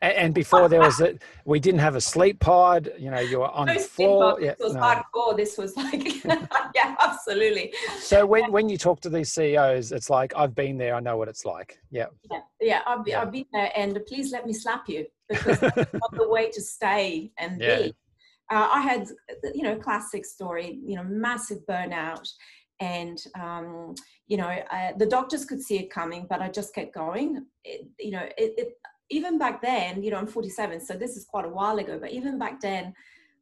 [0.00, 2.90] and, before there was a, we didn't have a sleep pod.
[2.98, 4.40] You know, you were on no the floor.
[4.40, 4.80] Yeah, this was no.
[4.80, 5.36] hardcore.
[5.36, 6.24] This was like,
[6.74, 7.72] yeah, absolutely.
[7.98, 10.94] So when when you talk to these CEOs, it's like I've been there.
[10.94, 11.78] I know what it's like.
[11.90, 12.06] Yeah.
[12.30, 12.80] Yeah, yeah.
[12.86, 13.22] I've been, yeah.
[13.22, 16.60] I've been there, and please let me slap you because that's not the way to
[16.60, 17.78] stay and yeah.
[17.78, 17.94] be.
[18.52, 19.08] Uh, I had,
[19.54, 20.78] you know, classic story.
[20.84, 22.28] You know, massive burnout
[22.80, 23.94] and um,
[24.26, 27.86] you know uh, the doctors could see it coming but i just kept going it,
[27.98, 28.68] you know it, it,
[29.10, 32.10] even back then, you know, I'm 47, so this is quite a while ago, but
[32.10, 32.94] even back then,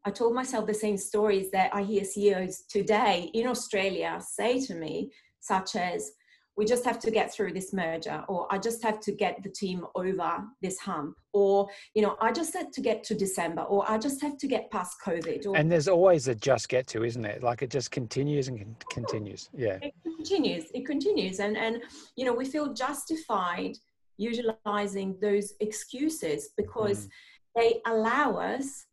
[0.05, 4.74] I told myself the same stories that I hear CEOs today in Australia say to
[4.74, 6.12] me, such as,
[6.57, 9.48] we just have to get through this merger, or I just have to get the
[9.48, 13.90] team over this hump, or, you know, I just have to get to December, or
[13.90, 15.46] I just have to get past COVID.
[15.46, 17.42] Or, and there's always a just get to, isn't it?
[17.42, 19.50] Like it just continues and continues.
[19.53, 19.79] Yeah.
[19.83, 20.66] It continues.
[20.72, 21.40] It continues.
[21.40, 21.83] And, and,
[22.14, 23.77] you know, we feel justified
[24.16, 27.11] utilizing those excuses because mm.
[27.57, 28.87] they allow us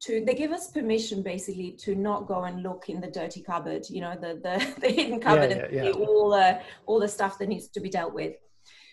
[0.00, 3.84] to they give us permission basically to not go and look in the dirty cupboard
[3.90, 6.06] you know the the, the hidden cupboard yeah, yeah, and yeah.
[6.06, 8.34] all the all the stuff that needs to be dealt with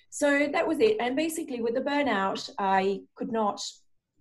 [0.10, 3.62] so that was it and basically with the burnout i could not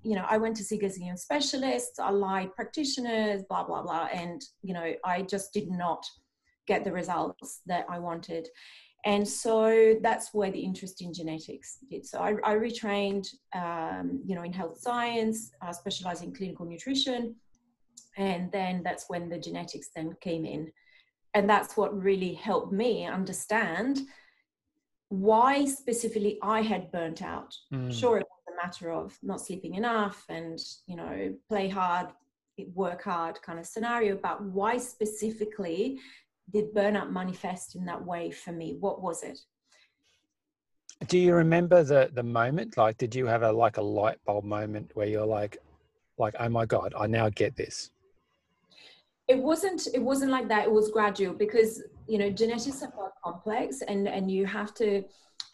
[0.03, 4.74] you know i went to see gazillion specialists allied practitioners blah blah blah and you
[4.74, 6.05] know i just did not
[6.66, 8.48] get the results that i wanted
[9.04, 12.06] and so that's where the interest in genetics did.
[12.06, 17.34] So I, I retrained, um, you know, in health science, uh, specializing in clinical nutrition,
[18.16, 20.72] and then that's when the genetics then came in,
[21.34, 24.00] and that's what really helped me understand
[25.08, 27.54] why specifically I had burnt out.
[27.72, 27.92] Mm.
[27.92, 32.08] Sure, it was a matter of not sleeping enough and you know play hard,
[32.74, 36.00] work hard kind of scenario, but why specifically
[36.52, 38.76] did burnout manifest in that way for me?
[38.78, 39.38] What was it?
[41.09, 42.76] Do you remember the the moment?
[42.76, 45.59] Like, did you have a like a light bulb moment where you're like,
[46.18, 47.90] like, oh my god, I now get this?
[49.26, 49.88] It wasn't.
[49.92, 50.66] It wasn't like that.
[50.66, 55.04] It was gradual because you know genetics are quite complex, and and you have to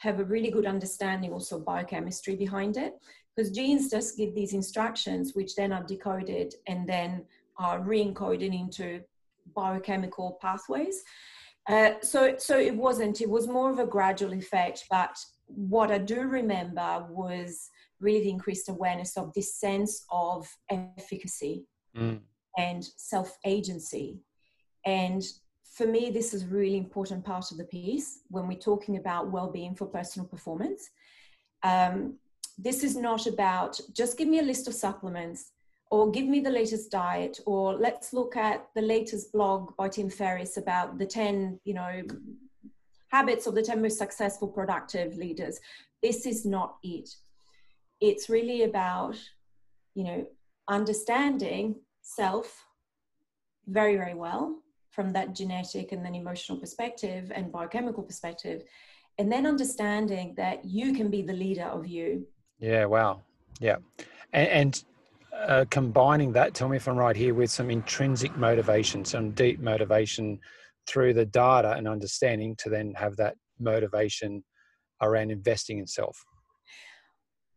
[0.00, 2.94] have a really good understanding also biochemistry behind it
[3.37, 7.24] because genes just give these instructions which then are decoded and then
[7.59, 9.03] are re-encoded into
[9.54, 11.02] biochemical pathways.
[11.68, 13.20] Uh, so, so it wasn't.
[13.20, 14.84] It was more of a gradual effect.
[14.90, 17.68] But what I do remember was
[18.00, 21.64] really the increased awareness of this sense of efficacy
[21.96, 22.20] mm.
[22.56, 24.18] and self agency.
[24.86, 25.22] And
[25.74, 29.30] for me, this is a really important part of the piece when we're talking about
[29.30, 30.88] well being for personal performance.
[31.62, 32.16] Um,
[32.58, 35.52] this is not about just give me a list of supplements
[35.90, 40.09] or give me the latest diet or let's look at the latest blog by tim
[40.09, 42.03] ferriss about the 10 you know
[43.11, 45.59] habits of the 10 most successful productive leaders.
[46.03, 47.11] This is not it.
[48.00, 49.16] It's really about,
[49.94, 50.26] you know,
[50.68, 52.64] understanding self
[53.66, 54.57] very, very well
[54.90, 58.62] from that genetic and then emotional perspective and biochemical perspective.
[59.18, 62.26] And then understanding that you can be the leader of you.
[62.59, 63.20] Yeah, wow.
[63.61, 63.76] Yeah.
[64.33, 64.85] And, and
[65.32, 69.60] uh, combining that, tell me if I'm right here, with some intrinsic motivation, some deep
[69.60, 70.38] motivation
[70.86, 74.42] through the data and understanding to then have that motivation
[75.02, 76.24] around investing in self.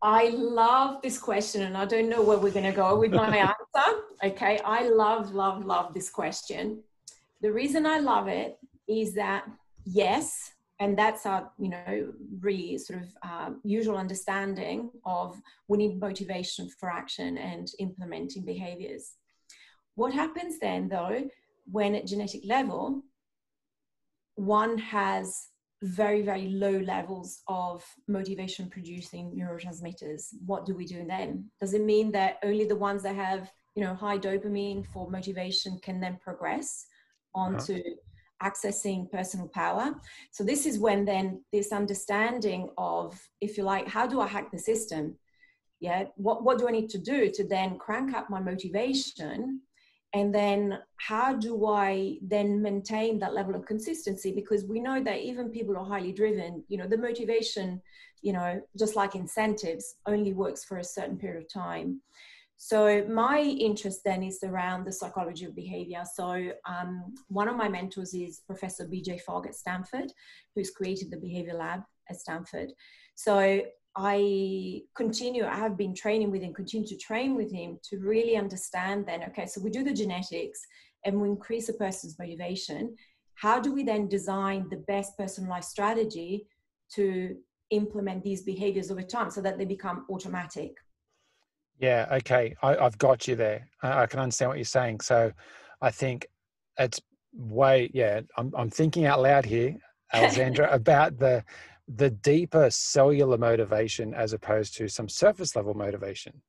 [0.01, 3.37] I love this question, and I don't know where we're going to go with my
[3.75, 4.01] answer.
[4.23, 6.83] Okay, I love, love, love this question.
[7.41, 8.57] The reason I love it
[8.87, 9.45] is that,
[9.85, 10.51] yes,
[10.83, 16.69] and that's our, you know, really sort of um, usual understanding of we need motivation
[16.77, 19.13] for action and implementing behaviors.
[19.95, 21.23] What happens then, though,
[21.71, 23.01] when at genetic level,
[24.35, 25.47] one has
[25.83, 30.33] very, very low levels of motivation producing neurotransmitters.
[30.45, 31.49] What do we do then?
[31.61, 35.79] Does it mean that only the ones that have, you know, high dopamine for motivation
[35.81, 36.87] can then progress
[37.33, 37.95] onto uh-huh.
[38.43, 39.95] Accessing personal power?
[40.31, 44.51] So this is when then this understanding of, if you like, how do I hack
[44.51, 45.15] the system?
[45.79, 49.61] Yeah, what, what do I need to do to then crank up my motivation
[50.13, 55.19] and then how do i then maintain that level of consistency because we know that
[55.19, 57.81] even people are highly driven you know the motivation
[58.21, 61.99] you know just like incentives only works for a certain period of time
[62.65, 67.67] so my interest then is around the psychology of behavior so um, one of my
[67.67, 70.09] mentors is professor bj fogg at stanford
[70.55, 72.71] who's created the behavior lab at stanford
[73.15, 73.61] so
[73.95, 78.35] I continue, I have been training with him, continue to train with him to really
[78.35, 80.59] understand then, okay, so we do the genetics
[81.05, 82.95] and we increase a person's motivation.
[83.35, 86.47] How do we then design the best personalized strategy
[86.95, 87.35] to
[87.69, 90.71] implement these behaviors over time so that they become automatic?
[91.79, 92.55] Yeah, okay.
[92.61, 93.67] I, have got you there.
[93.81, 95.01] I, I can understand what you're saying.
[95.01, 95.31] So
[95.81, 96.27] I think
[96.77, 96.99] it's
[97.33, 99.77] way, yeah, I'm, I'm thinking out loud here,
[100.13, 101.43] Alessandra, about the
[101.89, 106.41] the deeper cellular motivation as opposed to some surface level motivation.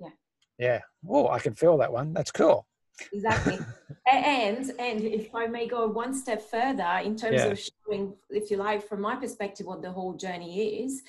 [0.00, 0.08] Yeah.
[0.58, 0.80] Yeah.
[1.06, 2.14] Oh, I can feel that one.
[2.14, 2.66] That's cool.
[3.12, 3.58] Exactly.
[4.10, 7.46] and and if I may go one step further in terms yeah.
[7.46, 11.02] of showing, if you like, from my perspective, what the whole journey is.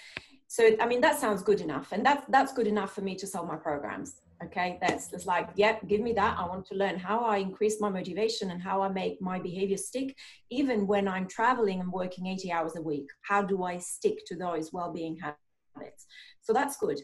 [0.55, 3.25] So I mean that sounds good enough, and that's that's good enough for me to
[3.33, 4.11] sell my programs
[4.45, 4.77] okay?
[4.81, 6.37] That's just like yep give me that.
[6.37, 9.77] I want to learn how i increase my motivation and how i make my behavior
[9.77, 10.15] stick
[10.49, 13.07] even when i'm traveling and working 80 hours a week.
[13.21, 16.05] How do i stick to those well-being habits?
[16.41, 16.99] So that's good.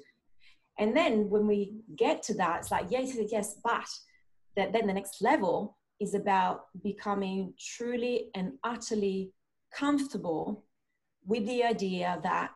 [0.77, 1.59] And then when we
[1.95, 3.89] get to that it's like yes yes but
[4.55, 9.33] that then the next level is about becoming truly and utterly
[9.73, 10.65] comfortable
[11.25, 12.55] with the idea that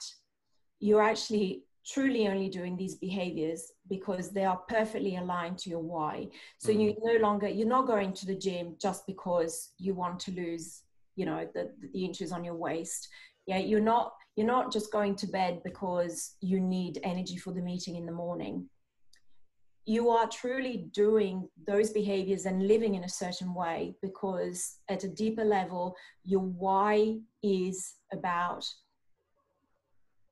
[0.83, 6.27] you're actually truly only doing these behaviors because they are perfectly aligned to your why.
[6.57, 6.81] So mm.
[6.81, 10.81] you no longer you're not going to the gym just because you want to lose
[11.15, 13.07] you know the, the inches on your waist.
[13.47, 17.61] Yeah you're not you're not just going to bed because you need energy for the
[17.61, 18.67] meeting in the morning.
[19.85, 25.09] You are truly doing those behaviors and living in a certain way because at a
[25.09, 28.65] deeper level your why is about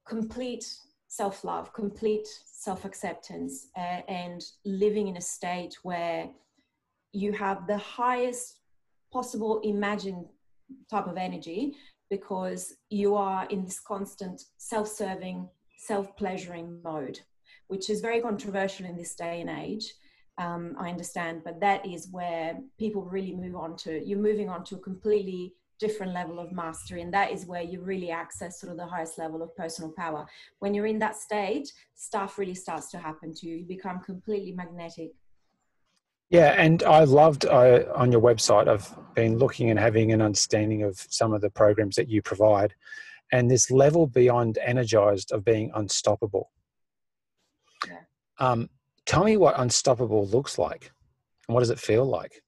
[0.07, 0.65] complete
[1.07, 6.29] self love, complete self acceptance, uh, and living in a state where
[7.11, 8.59] you have the highest
[9.11, 10.25] possible imagined
[10.89, 11.75] type of energy
[12.09, 17.19] because you are in this constant self serving, self pleasuring mode,
[17.67, 19.93] which is very controversial in this day and age.
[20.37, 24.01] Um, I understand, but that is where people really move on to.
[24.03, 27.81] You're moving on to a completely different level of mastery and that is where you
[27.81, 30.25] really access sort of the highest level of personal power.
[30.59, 33.57] When you're in that state stuff really starts to happen to you.
[33.57, 35.11] You become completely magnetic.
[36.29, 40.83] Yeah and i loved uh, on your website i've been looking and having an understanding
[40.83, 42.73] of some of the programs that you provide
[43.33, 46.51] and this level beyond energized of being unstoppable.
[47.87, 48.03] Yeah.
[48.39, 48.69] um,
[49.05, 50.91] tell me what unstoppable looks like
[51.47, 52.43] and what does it feel like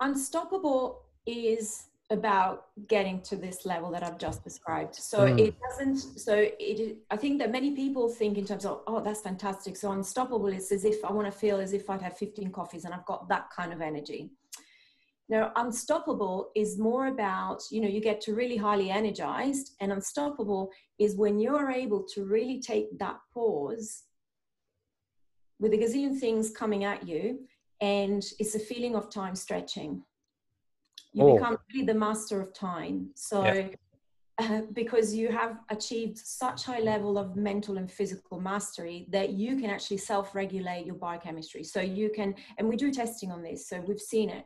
[0.00, 4.94] unstoppable is about getting to this level that I've just described.
[4.94, 5.40] So mm.
[5.40, 9.22] it doesn't, so it, I think that many people think in terms of, oh, that's
[9.22, 9.76] fantastic.
[9.76, 12.84] So unstoppable is as if I want to feel as if I'd have 15 coffees
[12.84, 14.30] and I've got that kind of energy.
[15.28, 20.70] Now, unstoppable is more about, you know, you get to really highly energized, and unstoppable
[21.00, 24.04] is when you're able to really take that pause
[25.58, 27.40] with a gazillion things coming at you
[27.80, 30.02] and it's a feeling of time stretching.
[31.12, 31.36] You oh.
[31.36, 33.10] become really the master of time.
[33.14, 33.68] So yeah.
[34.38, 39.56] uh, because you have achieved such high level of mental and physical mastery that you
[39.56, 41.64] can actually self-regulate your biochemistry.
[41.64, 44.44] So you can and we do testing on this so we've seen it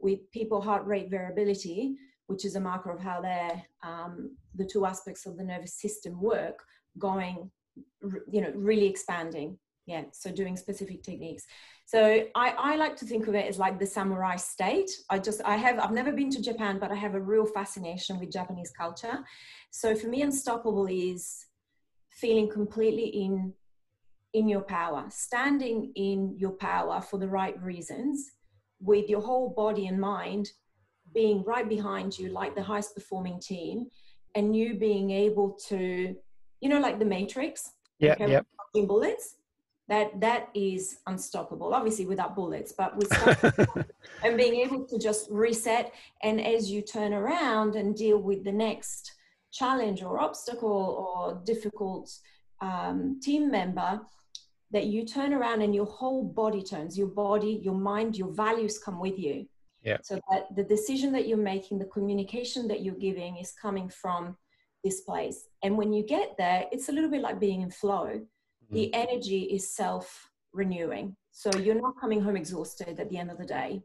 [0.00, 4.84] with people heart rate variability which is a marker of how their um, the two
[4.84, 6.64] aspects of the nervous system work
[6.98, 7.48] going
[8.28, 9.56] you know really expanding.
[9.86, 11.44] Yeah so doing specific techniques
[11.88, 14.90] so I, I like to think of it as like the samurai state.
[15.08, 18.20] I just i have i've never been to japan but i have a real fascination
[18.20, 19.24] with japanese culture.
[19.70, 21.46] So for me unstoppable is
[22.10, 23.54] feeling completely in
[24.34, 28.32] in your power standing in your power for the right reasons
[28.80, 30.50] with your whole body and mind
[31.14, 33.86] being right behind you like the highest performing team
[34.34, 36.14] and you being able to
[36.60, 37.72] you know like the matrix?
[37.98, 38.46] Yeah okay, yep.
[38.86, 39.37] bullets
[39.88, 43.10] that that is unstoppable obviously without bullets but with
[44.24, 45.92] and being able to just reset.
[46.22, 49.12] And as you turn around and deal with the next
[49.52, 52.12] challenge or obstacle or difficult
[52.60, 54.00] um, team member
[54.70, 58.78] that you turn around and your whole body turns your body your mind your values
[58.78, 59.46] come with you.
[59.82, 59.98] Yeah.
[60.02, 64.36] So that the decision that you're making the communication that you're giving is coming from
[64.84, 65.46] this place.
[65.62, 68.20] And when you get there it's a little bit like being in flow
[68.70, 68.90] the mm.
[68.92, 71.16] energy is self renewing.
[71.30, 73.82] So you're not coming home exhausted at the end of the day.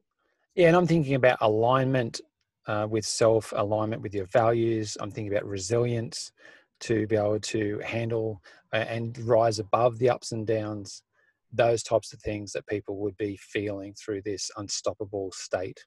[0.55, 2.21] Yeah, and I'm thinking about alignment
[2.67, 4.97] uh, with self, alignment with your values.
[4.99, 6.31] I'm thinking about resilience
[6.81, 8.41] to be able to handle
[8.73, 11.03] uh, and rise above the ups and downs,
[11.51, 15.85] those types of things that people would be feeling through this unstoppable state.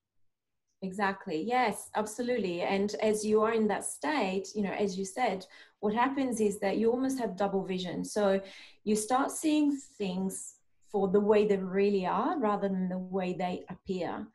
[0.83, 1.43] Exactly.
[1.43, 2.61] Yes, absolutely.
[2.63, 5.47] And as you are in that state, you know, as you said,
[5.81, 8.05] what happens is that you almost have double vision.
[8.05, 8.41] So
[8.85, 10.57] you start seeing things
[10.93, 14.27] for the way they really are rather than the way they appear.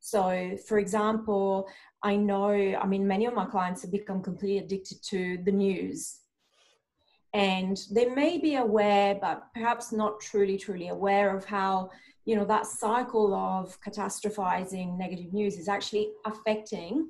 [0.00, 1.68] So, for example,
[2.02, 6.18] I know, I mean, many of my clients have become completely addicted to the news.
[7.32, 11.90] And they may be aware, but perhaps not truly, truly aware of how
[12.24, 17.08] you know that cycle of catastrophizing negative news is actually affecting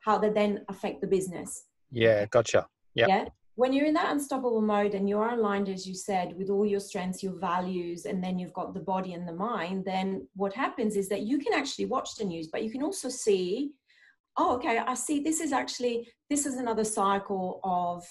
[0.00, 1.64] how they then affect the business.
[1.90, 2.66] Yeah gotcha.
[2.94, 3.08] Yep.
[3.08, 3.24] yeah.
[3.56, 6.80] When you're in that unstoppable mode and you're aligned as you said with all your
[6.80, 10.96] strengths your values and then you've got the body and the mind then what happens
[10.96, 13.70] is that you can actually watch the news but you can also see
[14.38, 18.04] oh okay i see this is actually this is another cycle of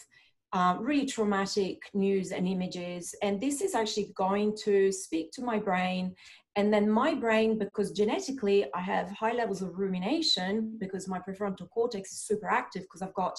[0.54, 3.16] um, really traumatic news and images.
[3.22, 6.16] And this is actually going to speak to my brain.
[6.56, 11.68] And then my brain, because genetically I have high levels of rumination, because my prefrontal
[11.72, 13.36] cortex is super active, because I've got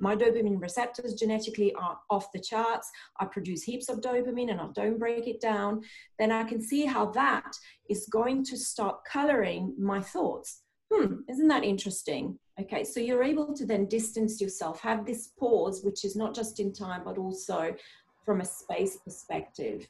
[0.00, 2.90] my dopamine receptors genetically are off the charts.
[3.20, 5.82] I produce heaps of dopamine and I don't break it down.
[6.18, 7.56] Then I can see how that
[7.88, 10.62] is going to start coloring my thoughts.
[10.92, 12.38] Hmm, isn't that interesting?
[12.60, 16.58] Okay, so you're able to then distance yourself, have this pause, which is not just
[16.58, 17.74] in time, but also
[18.24, 19.86] from a space perspective.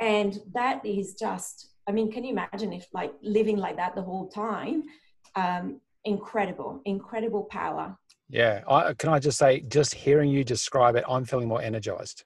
[0.00, 4.02] And that is just, I mean, can you imagine if like living like that the
[4.02, 4.84] whole time?
[5.34, 7.96] Um, incredible, incredible power.
[8.30, 12.24] Yeah, I, can I just say, just hearing you describe it, I'm feeling more energized.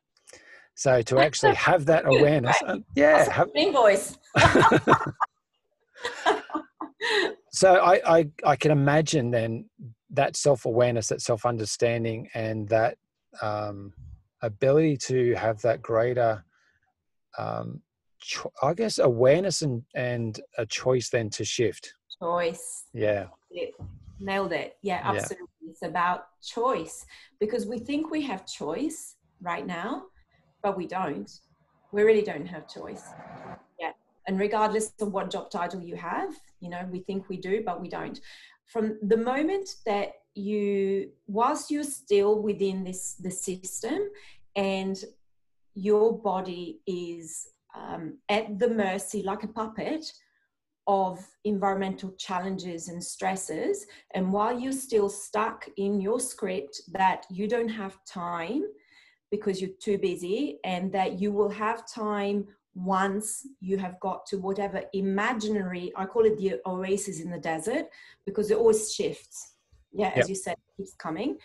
[0.74, 2.84] So to actually have that awareness, right.
[2.94, 4.16] yeah, have, voice.
[7.62, 9.66] so I, I, I can imagine then
[10.10, 12.98] that self-awareness that self-understanding and that
[13.40, 13.92] um,
[14.42, 16.44] ability to have that greater
[17.38, 17.80] um,
[18.20, 21.94] cho- i guess awareness and and a choice then to shift.
[22.20, 22.84] Choice.
[22.92, 23.26] Yeah.
[24.18, 24.76] Nailed it.
[24.82, 25.46] Yeah absolutely.
[25.62, 25.70] Yeah.
[25.70, 27.06] it's about choice
[27.38, 30.06] because we think we have choice right now
[30.64, 31.30] but we don't.
[31.92, 33.04] We really don't have choice
[34.26, 37.80] and regardless of what job title you have you know we think we do but
[37.80, 38.20] we don't.
[38.66, 44.08] From the moment that you whilst you're still within this the system
[44.56, 44.96] and
[45.74, 50.10] your body is um, at the mercy like a puppet
[50.86, 57.46] of environmental challenges and stresses and while you're still stuck in your script that you
[57.46, 58.64] don't have time
[59.30, 64.38] because you're too busy and that you will have time once you have got to
[64.38, 67.86] whatever imaginary, I call it the oasis in the desert
[68.24, 69.54] because it always shifts.
[69.92, 70.28] Yeah, as yep.
[70.28, 71.36] you said, it keeps coming.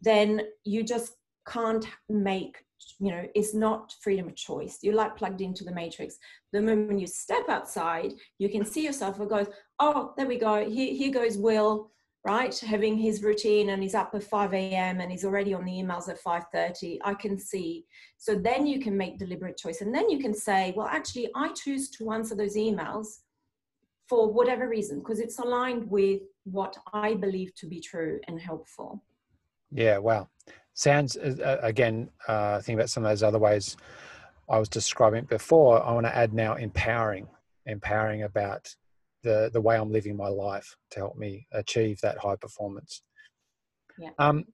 [0.00, 1.14] Then you just
[1.48, 2.58] can't make,
[3.00, 4.78] you know, it's not freedom of choice.
[4.82, 6.18] You're like plugged into the matrix.
[6.52, 9.20] The moment you step outside, you can see yourself.
[9.20, 9.48] It goes,
[9.80, 10.68] oh, there we go.
[10.68, 11.90] Here, here goes Will
[12.26, 15.72] right having his routine and he's up at 5 a.m and he's already on the
[15.72, 17.84] emails at 5.30 i can see
[18.18, 21.48] so then you can make deliberate choice and then you can say well actually i
[21.52, 23.06] choose to answer those emails
[24.08, 29.02] for whatever reason, because it's aligned with what I believe to be true and helpful.
[29.72, 30.28] Yeah, wow.
[30.74, 33.76] Sounds, uh, uh again, uh, think about some of those other ways
[34.48, 35.84] I was describing before.
[35.84, 37.26] I want to add now empowering,
[37.66, 38.74] empowering about
[39.26, 43.02] the, the way I'm living my life to help me achieve that high performance.
[43.98, 44.10] Yeah.
[44.18, 44.44] Um,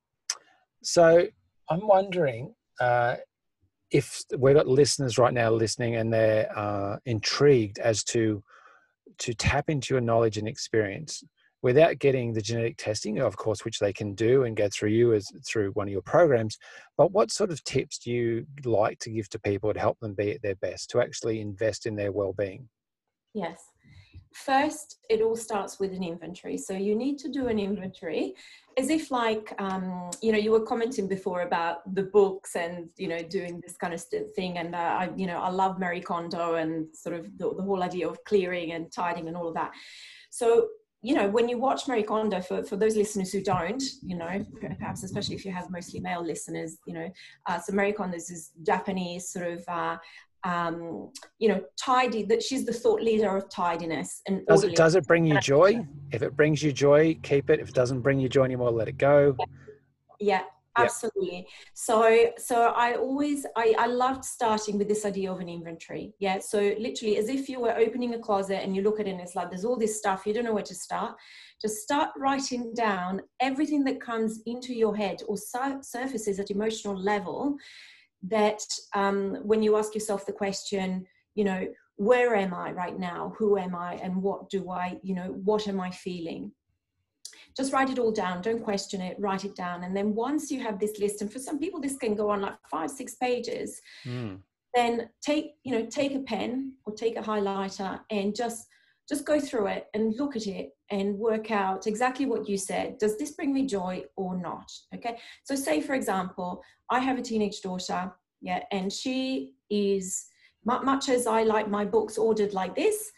[0.83, 1.27] so
[1.71, 3.17] I'm wondering uh,
[3.91, 8.43] if we've got listeners right now listening and they're uh, intrigued as to
[9.19, 11.23] to tap into your knowledge and experience
[11.63, 15.15] without getting the genetic testing, of course, which they can do and go through you
[15.15, 16.59] as through one of your programs.
[16.97, 20.15] But what sort of tips do you like to give to people to help them
[20.15, 22.69] be at their best, to actually invest in their well-being?
[23.35, 23.61] Yes.
[24.35, 26.57] First, it all starts with an inventory.
[26.57, 28.35] So you need to do an inventory
[28.79, 33.09] as if like, um, you know, you were commenting before about the books and, you
[33.09, 34.03] know, doing this kind of
[34.35, 34.59] thing.
[34.59, 37.83] And uh, I, you know, I love Marie Kondo and sort of the, the whole
[37.83, 39.73] idea of clearing and tidying and all of that.
[40.31, 40.69] So
[41.03, 44.47] you know, when you watch Marie Kondo, for, for those listeners who don't, you know,
[44.61, 47.11] perhaps especially if you have mostly male listeners, you know,
[47.47, 49.97] uh, so Marie Kondo is this Japanese sort of, uh,
[50.45, 54.23] um, you know, tidy, that she's the thought leader of tidiness.
[54.27, 55.87] And does it, does it bring you joy?
[56.11, 57.61] If it brings you joy, keep it.
[57.61, 59.37] If it doesn't bring you joy anymore, let it go.
[59.39, 59.47] Yeah.
[60.21, 60.43] yeah
[60.79, 66.15] absolutely so so i always I, I loved starting with this idea of an inventory
[66.19, 69.11] yeah so literally as if you were opening a closet and you look at it
[69.11, 71.15] and it's like there's all this stuff you don't know where to start
[71.61, 76.97] just start writing down everything that comes into your head or sur- surfaces at emotional
[76.97, 77.57] level
[78.29, 78.63] that
[78.95, 81.67] um, when you ask yourself the question you know
[81.97, 83.33] where am i right now?
[83.39, 83.95] Who am i?
[83.95, 86.53] And what do i you know what am i feeling?
[87.57, 88.41] Just write it all down.
[88.41, 89.17] Don't question it.
[89.21, 89.85] Write it down.
[89.85, 92.41] And then once you have this list and for some people this can go on
[92.41, 94.39] like five six pages mm.
[94.75, 98.67] then take you know take a pen or take a highlighter and just
[99.09, 102.99] just go through it and look at it and work out exactly what you said.
[102.99, 104.71] Does this bring me joy or not?
[104.95, 105.19] Okay?
[105.45, 110.27] So say for example i have a teenage daughter yeah and she is
[110.65, 113.11] much as i like my books ordered like this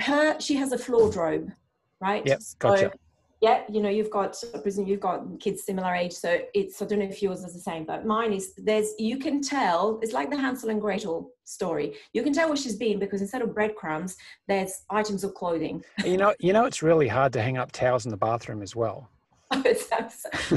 [0.00, 1.50] her she has a floor drobe
[2.00, 2.24] right?
[2.24, 2.80] Yep gotcha.
[2.80, 2.90] So
[3.40, 7.04] yeah, you know, you've got, you've got kids similar age, so it's, I don't know
[7.04, 10.36] if yours is the same, but mine is, there's, you can tell, it's like the
[10.36, 11.94] Hansel and Gretel story.
[12.12, 14.16] You can tell where she's been because instead of breadcrumbs,
[14.48, 15.84] there's items of clothing.
[16.04, 18.74] You know, you know, it's really hard to hang up towels in the bathroom as
[18.74, 19.08] well.
[19.52, 19.88] it's,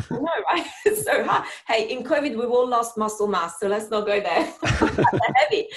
[0.10, 0.66] no, right?
[0.86, 1.46] It's so hard.
[1.68, 4.54] Hey, in COVID, we've all lost muscle mass, so let's not go there.
[5.36, 5.68] heavy.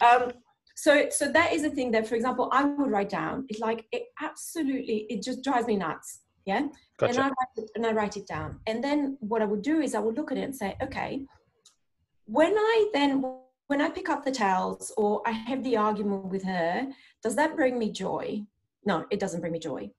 [0.00, 0.32] Um,
[0.76, 3.46] so, so that is a thing that, for example, I would write down.
[3.48, 6.66] It's like it absolutely, it just drives me nuts yeah?
[6.98, 7.12] Gotcha.
[7.12, 8.60] and I write it, and I write it down.
[8.66, 11.26] And then what I would do is I would look at it and say okay
[12.26, 13.24] when I then
[13.66, 16.88] when I pick up the towels or I have the argument with her
[17.22, 18.42] does that bring me joy?
[18.84, 19.90] No it doesn't bring me joy.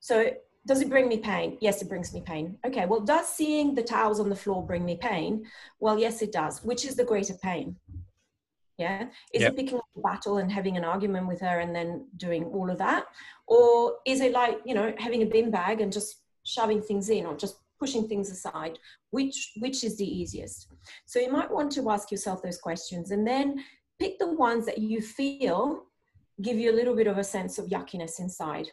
[0.00, 0.30] So
[0.66, 1.56] does it bring me pain?
[1.60, 2.58] Yes it brings me pain.
[2.66, 5.44] Okay well does seeing the towels on the floor bring me pain?
[5.80, 7.76] Well yes it does which is the greater pain
[8.78, 9.06] yeah?
[9.34, 9.52] Is yep.
[9.52, 12.70] it picking up a battle and having an argument with her and then doing all
[12.70, 13.06] of that?
[13.46, 17.26] Or is it like you know having a bin bag and just shoving things in
[17.26, 18.78] or just pushing things aside?
[19.10, 20.68] Which which is the easiest?
[21.06, 23.64] So you might want to ask yourself those questions and then
[23.98, 25.84] pick the ones that you feel
[26.40, 28.68] give you a little bit of a sense of yuckiness inside.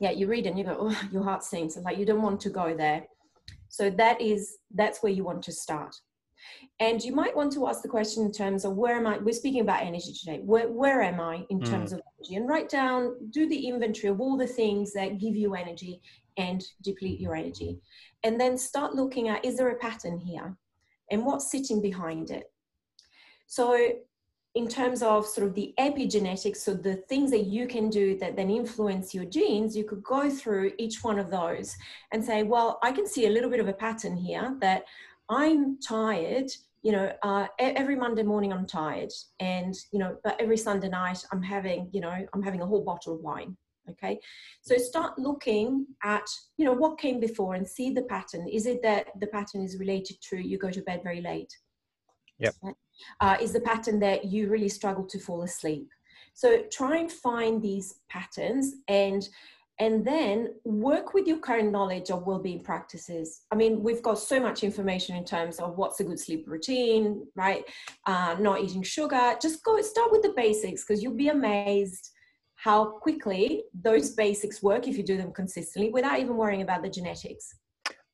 [0.00, 1.76] Yeah you read and you go oh your heart sinks.
[1.76, 3.06] And like you don't want to go there.
[3.70, 5.96] So that is that's where you want to start
[6.80, 9.18] and you might want to ask the question in terms of where am I?
[9.18, 10.40] We're speaking about energy today.
[10.44, 11.68] Where, where am I in mm.
[11.68, 12.36] terms of energy?
[12.36, 16.00] And write down, do the inventory of all the things that give you energy
[16.36, 17.80] and deplete your energy.
[18.22, 20.56] And then start looking at is there a pattern here?
[21.10, 22.44] And what's sitting behind it?
[23.46, 23.76] So,
[24.54, 28.34] in terms of sort of the epigenetics, so the things that you can do that
[28.34, 31.76] then influence your genes, you could go through each one of those
[32.12, 34.84] and say, well, I can see a little bit of a pattern here that
[35.28, 36.50] I'm tired,
[36.82, 41.24] you know, uh, every Monday morning I'm tired, and you know, but every Sunday night
[41.32, 43.56] I'm having, you know, I'm having a whole bottle of wine.
[43.90, 44.20] Okay,
[44.60, 46.26] so start looking at,
[46.58, 48.46] you know, what came before and see the pattern.
[48.46, 51.52] Is it that the pattern is related to you go to bed very late?
[52.38, 52.54] Yep.
[53.20, 55.88] Uh, is the pattern that you really struggle to fall asleep?
[56.34, 59.28] So try and find these patterns and
[59.80, 63.42] and then work with your current knowledge of well-being practices.
[63.50, 67.26] I mean we've got so much information in terms of what's a good sleep routine
[67.36, 67.64] right?
[68.06, 69.36] Uh, not eating sugar.
[69.40, 72.10] Just go start with the basics because you'll be amazed
[72.56, 76.90] how quickly those basics work if you do them consistently without even worrying about the
[76.90, 77.54] genetics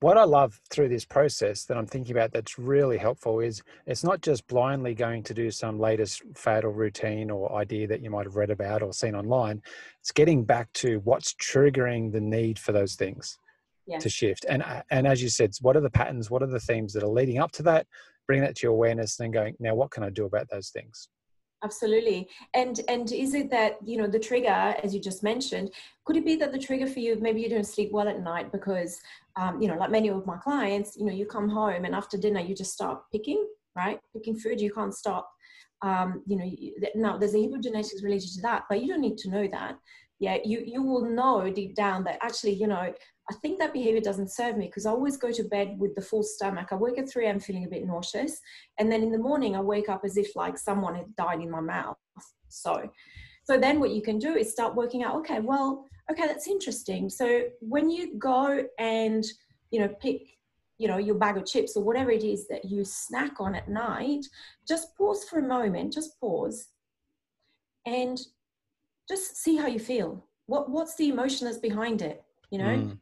[0.05, 4.05] what I love through this process that I'm thinking about that's really helpful is it's
[4.05, 8.11] not just blindly going to do some latest fad or routine or idea that you
[8.11, 9.63] might have read about or seen online.
[10.03, 13.39] It's getting back to what's triggering the need for those things
[13.87, 13.97] yeah.
[13.97, 14.45] to shift.
[14.47, 16.31] And uh, and as you said, what are the patterns?
[16.31, 17.87] What are the themes that are leading up to that?
[18.27, 20.69] Bring that to your awareness, and then going, now what can I do about those
[20.69, 21.09] things?
[21.65, 25.71] absolutely and and is it that you know the trigger as you just mentioned
[26.05, 28.53] could it be that the trigger for you maybe you don't sleep well at night
[28.53, 29.01] because
[29.37, 32.17] um, you know like many of my clients you know you come home and after
[32.17, 33.45] dinner you just start picking
[33.77, 35.31] right picking food you can't stop
[35.83, 36.51] um, you know
[36.95, 39.77] now there's a of genetics related to that but you don't need to know that
[40.21, 42.93] yeah you you will know deep down that actually you know
[43.31, 46.03] I think that behavior doesn't serve me because I always go to bed with the
[46.03, 46.69] full stomach.
[46.71, 47.41] I wake at 3 a.m.
[47.41, 48.39] feeling a bit nauseous.
[48.79, 51.51] And then in the morning, I wake up as if like someone had died in
[51.51, 51.97] my mouth.
[52.49, 52.89] So,
[53.45, 57.09] so then what you can do is start working out, okay, well, okay, that's interesting.
[57.09, 59.25] So when you go and,
[59.71, 60.23] you know, pick,
[60.79, 63.69] you know, your bag of chips or whatever it is that you snack on at
[63.69, 64.27] night,
[64.67, 66.69] just pause for a moment, just pause
[67.87, 68.21] and
[69.09, 70.25] just see how you feel.
[70.47, 72.23] What, what's the emotion that's behind it?
[72.51, 72.99] You know, mm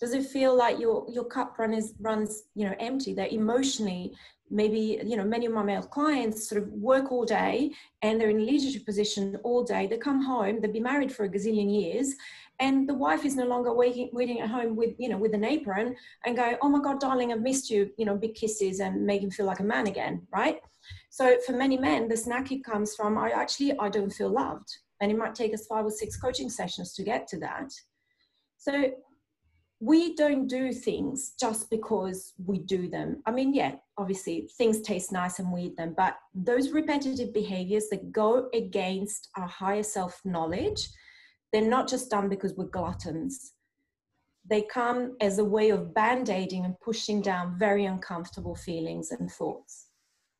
[0.00, 3.14] does it feel like your your cup run is runs you know empty?
[3.14, 4.14] That emotionally
[4.50, 7.72] maybe you know many of my male clients sort of work all day
[8.02, 9.86] and they're in leadership position all day.
[9.86, 12.14] They come home they've been married for a gazillion years
[12.60, 15.44] and the wife is no longer waiting waiting at home with you know with an
[15.44, 15.94] apron
[16.24, 19.22] and go oh my god darling i've missed you you know big kisses and make
[19.22, 20.60] him feel like a man again right?
[21.10, 24.70] So for many men the snacking comes from i actually i don't feel loved.
[25.00, 27.70] And it might take us five or six coaching sessions to get to that.
[28.56, 28.92] So
[29.80, 33.22] we don't do things just because we do them.
[33.26, 37.88] I mean, yeah, obviously things taste nice and we eat them, but those repetitive behaviors
[37.90, 40.88] that go against our higher self knowledge,
[41.52, 43.52] they're not just done because we're gluttons.
[44.48, 49.30] They come as a way of band aiding and pushing down very uncomfortable feelings and
[49.30, 49.88] thoughts.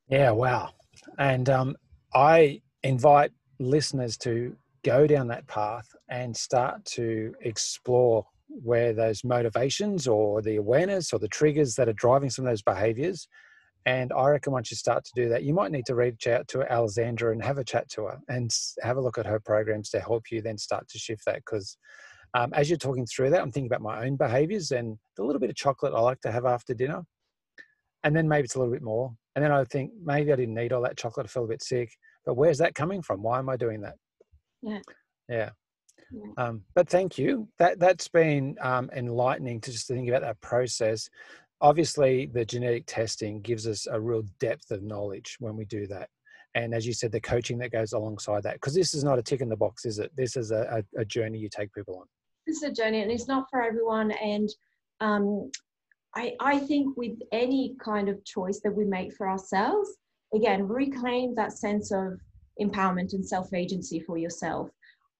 [0.08, 0.70] Yeah, wow.
[1.18, 1.76] And um,
[2.14, 8.24] I invite listeners to go down that path and start to explore
[8.62, 12.62] where those motivations or the awareness or the triggers that are driving some of those
[12.62, 13.28] behaviors.
[13.84, 16.48] And I reckon once you start to do that, you might need to reach out
[16.48, 18.50] to Alessandra and have a chat to her and
[18.82, 21.36] have a look at her programs to help you then start to shift that.
[21.36, 21.76] Because
[22.34, 25.40] um, as you're talking through that, I'm thinking about my own behaviors and the little
[25.40, 27.02] bit of chocolate I like to have after dinner.
[28.02, 29.12] And then maybe it's a little bit more.
[29.36, 31.26] And then I think maybe I didn't need all that chocolate.
[31.26, 31.90] I feel a bit sick.
[32.24, 33.22] But where's that coming from?
[33.22, 33.94] Why am I doing that?
[34.62, 34.80] Yeah.
[35.28, 35.50] Yeah.
[36.36, 37.48] Um, but thank you.
[37.58, 41.08] That that's been um, enlightening to just think about that process.
[41.60, 46.08] Obviously, the genetic testing gives us a real depth of knowledge when we do that.
[46.54, 49.22] And as you said, the coaching that goes alongside that, because this is not a
[49.22, 50.10] tick in the box, is it?
[50.16, 52.06] This is a, a, a, journey you take people on.
[52.46, 54.10] This is a journey, and it's not for everyone.
[54.12, 54.48] And
[55.00, 55.50] um,
[56.14, 59.90] I, I think with any kind of choice that we make for ourselves,
[60.34, 62.18] again, reclaim that sense of
[62.60, 64.70] empowerment and self agency for yourself.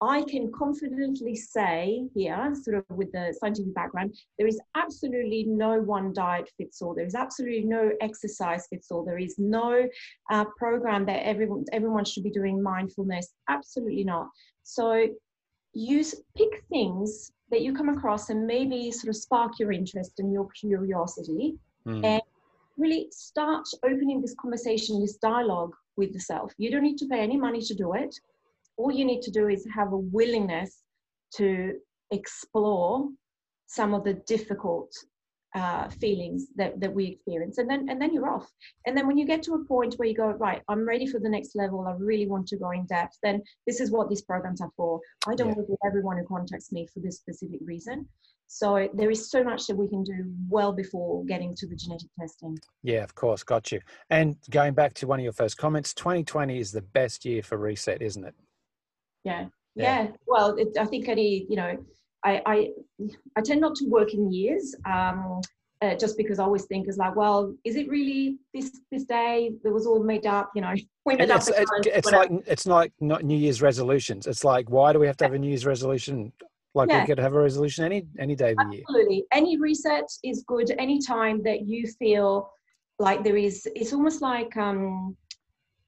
[0.01, 5.81] I can confidently say here, sort of with the scientific background, there is absolutely no
[5.81, 6.93] one diet fits all.
[6.93, 9.03] There is absolutely no exercise fits all.
[9.03, 9.87] There is no
[10.29, 13.33] uh, program that everyone everyone should be doing mindfulness.
[13.49, 14.29] Absolutely not.
[14.63, 15.07] So
[15.73, 20.31] use pick things that you come across and maybe sort of spark your interest and
[20.31, 21.55] your curiosity,
[21.87, 22.05] mm.
[22.05, 22.21] and
[22.77, 26.53] really start opening this conversation, this dialogue with the self.
[26.59, 28.15] You don't need to pay any money to do it
[28.77, 30.83] all you need to do is have a willingness
[31.35, 31.73] to
[32.11, 33.09] explore
[33.67, 34.91] some of the difficult
[35.55, 38.47] uh, feelings that, that we experience and then and then you're off
[38.85, 41.19] and then when you get to a point where you go right i'm ready for
[41.19, 44.21] the next level i really want to go in depth then this is what these
[44.21, 45.55] programs are for i don't yeah.
[45.55, 48.05] work with everyone who contacts me for this specific reason
[48.47, 52.07] so there is so much that we can do well before getting to the genetic
[52.17, 52.57] testing.
[52.81, 53.81] Yeah, of course, got you.
[54.09, 57.57] And going back to one of your first comments, 2020 is the best year for
[57.57, 58.33] reset, isn't it?
[59.27, 60.07] Yeah yeah, yeah.
[60.27, 61.71] well it, i think any you know
[62.23, 62.55] I, I
[63.37, 65.41] i tend not to work in years um
[65.81, 69.51] uh, just because I always think is like, well, is it really this this day
[69.63, 70.51] that was all made up?
[70.55, 70.73] You know,
[71.05, 71.37] we made up.
[71.37, 74.27] It's, it's, it's like it's like not New Year's resolutions.
[74.27, 76.33] It's like, why do we have to have a New Year's resolution?
[76.73, 77.01] Like yeah.
[77.01, 78.83] we could have a resolution any any day of the year.
[78.89, 80.71] Absolutely, any reset is good.
[80.79, 82.51] Any time that you feel
[82.99, 85.15] like there is, it's almost like um,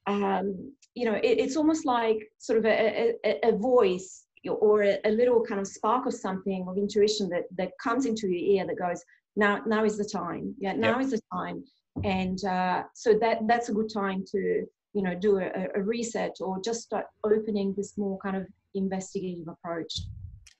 [0.05, 4.97] um, you know, it, it's almost like sort of a, a, a voice or a,
[5.05, 8.67] a, little kind of spark of something of intuition that that comes into your ear
[8.67, 9.03] that goes,
[9.35, 10.55] now now is the time.
[10.59, 11.05] Yeah, now yep.
[11.05, 11.63] is the time.
[12.03, 16.35] And uh, so that that's a good time to you know do a, a reset
[16.39, 19.93] or just start opening this more kind of investigative approach.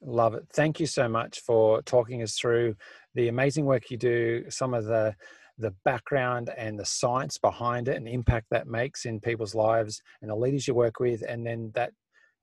[0.02, 0.44] Love it.
[0.54, 2.76] Thank you so much for talking us through
[3.16, 5.14] the amazing work you do, some of the
[5.60, 10.32] the background and the science behind it and impact that makes in people's lives and
[10.32, 11.92] the leaders you work with, and then that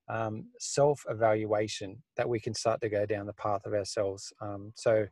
[0.09, 4.33] um, self evaluation that we can start to go down the path of ourselves.
[4.41, 5.07] Um, so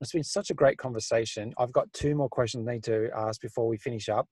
[0.00, 1.54] it's been such a great conversation.
[1.58, 4.26] I've got two more questions I need to ask before we finish up.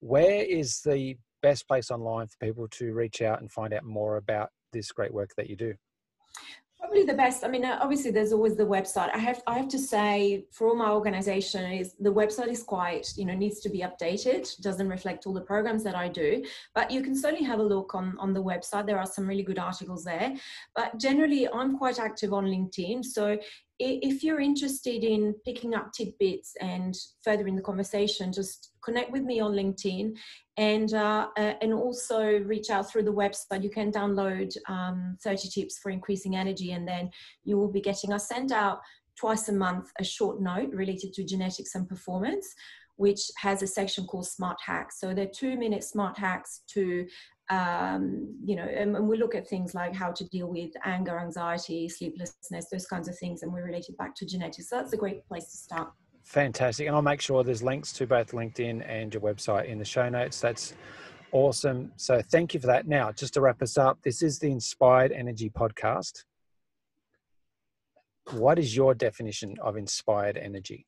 [0.00, 4.16] Where is the best place online for people to reach out and find out more
[4.16, 5.74] about this great work that you do?
[6.78, 7.42] Probably the best.
[7.42, 9.10] I mean, uh, obviously, there's always the website.
[9.14, 13.08] I have, I have to say, for all my organization, is the website is quite,
[13.16, 14.60] you know, needs to be updated.
[14.60, 17.94] Doesn't reflect all the programs that I do, but you can certainly have a look
[17.94, 18.86] on on the website.
[18.86, 20.34] There are some really good articles there.
[20.74, 23.38] But generally, I'm quite active on LinkedIn, so
[23.78, 29.40] if you're interested in picking up tidbits and furthering the conversation, just connect with me
[29.40, 30.16] on LinkedIn
[30.56, 33.62] and uh, uh, and also reach out through the website.
[33.62, 37.10] You can download um, 30 tips for increasing energy, and then
[37.44, 38.80] you will be getting us send out
[39.18, 42.54] twice a month a short note related to genetics and performance
[42.96, 47.06] which has a section called smart hacks so they're two minute smart hacks to
[47.48, 51.18] um, you know, and, and, we look at things like how to deal with anger,
[51.18, 54.68] anxiety, sleeplessness, those kinds of things, and we relate it back to genetics.
[54.68, 55.92] So that's a great place to start.
[56.24, 56.88] Fantastic.
[56.88, 60.08] And I'll make sure there's links to both LinkedIn and your website in the show
[60.08, 60.40] notes.
[60.40, 60.74] That's
[61.30, 61.92] awesome.
[61.96, 62.88] So thank you for that.
[62.88, 66.24] Now, just to wrap us up, this is the Inspired Energy Podcast.
[68.32, 70.86] What is your definition of inspired energy?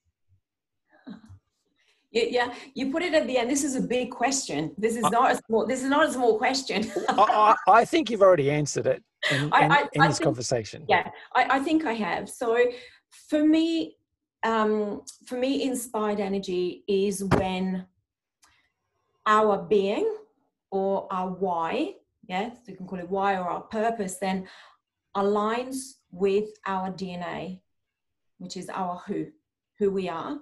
[2.11, 3.51] Yeah, you put it at the end.
[3.51, 4.73] This is a big question.
[4.79, 5.67] This is not a small.
[5.67, 6.91] This is not a small question.
[7.09, 10.87] I, I, think you've already answered it in, in, I, in this think, conversation.
[10.89, 12.31] Yeah, I, think I have.
[12.31, 12.57] So,
[13.29, 13.97] for me,
[14.43, 17.87] um, for me, inspired energy is when
[19.27, 20.17] our being
[20.71, 21.97] or our why,
[22.27, 24.49] yeah, so you can call it why or our purpose, then
[25.15, 27.61] aligns with our DNA,
[28.39, 29.27] which is our who,
[29.79, 30.39] who we are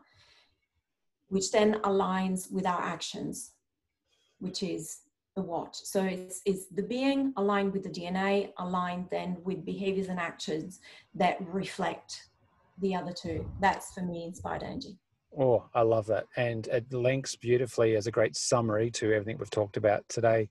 [1.28, 3.52] which then aligns with our actions,
[4.38, 5.00] which is
[5.34, 5.76] the what.
[5.76, 10.80] So it's, it's the being aligned with the DNA, aligned then with behaviors and actions
[11.14, 12.28] that reflect
[12.80, 13.46] the other two.
[13.60, 14.98] That's for me inspired energy.
[15.38, 16.26] Oh, I love that.
[16.36, 20.48] And it links beautifully as a great summary to everything we've talked about today.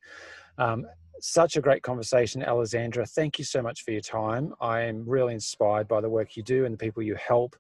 [0.58, 0.86] Um,
[1.22, 3.06] such a great conversation, Alessandra.
[3.06, 4.54] Thank you so much for your time.
[4.62, 7.56] I am really inspired by the work you do and the people you help.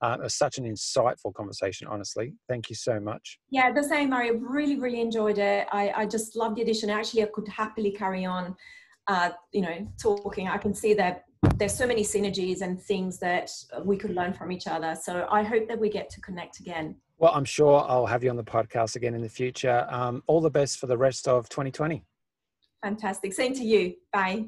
[0.00, 2.34] Uh, it was such an insightful conversation, honestly.
[2.48, 3.38] Thank you so much.
[3.50, 4.34] Yeah, the same, Mario.
[4.34, 5.66] Really, really enjoyed it.
[5.72, 6.88] I, I just loved the addition.
[6.88, 8.54] Actually, I could happily carry on,
[9.08, 10.48] uh, you know, talking.
[10.48, 11.24] I can see that
[11.56, 13.50] there's so many synergies and things that
[13.84, 14.96] we could learn from each other.
[15.00, 16.96] So I hope that we get to connect again.
[17.18, 19.86] Well, I'm sure I'll have you on the podcast again in the future.
[19.90, 22.04] Um, all the best for the rest of 2020.
[22.82, 23.32] Fantastic.
[23.32, 23.94] Same to you.
[24.12, 24.46] Bye.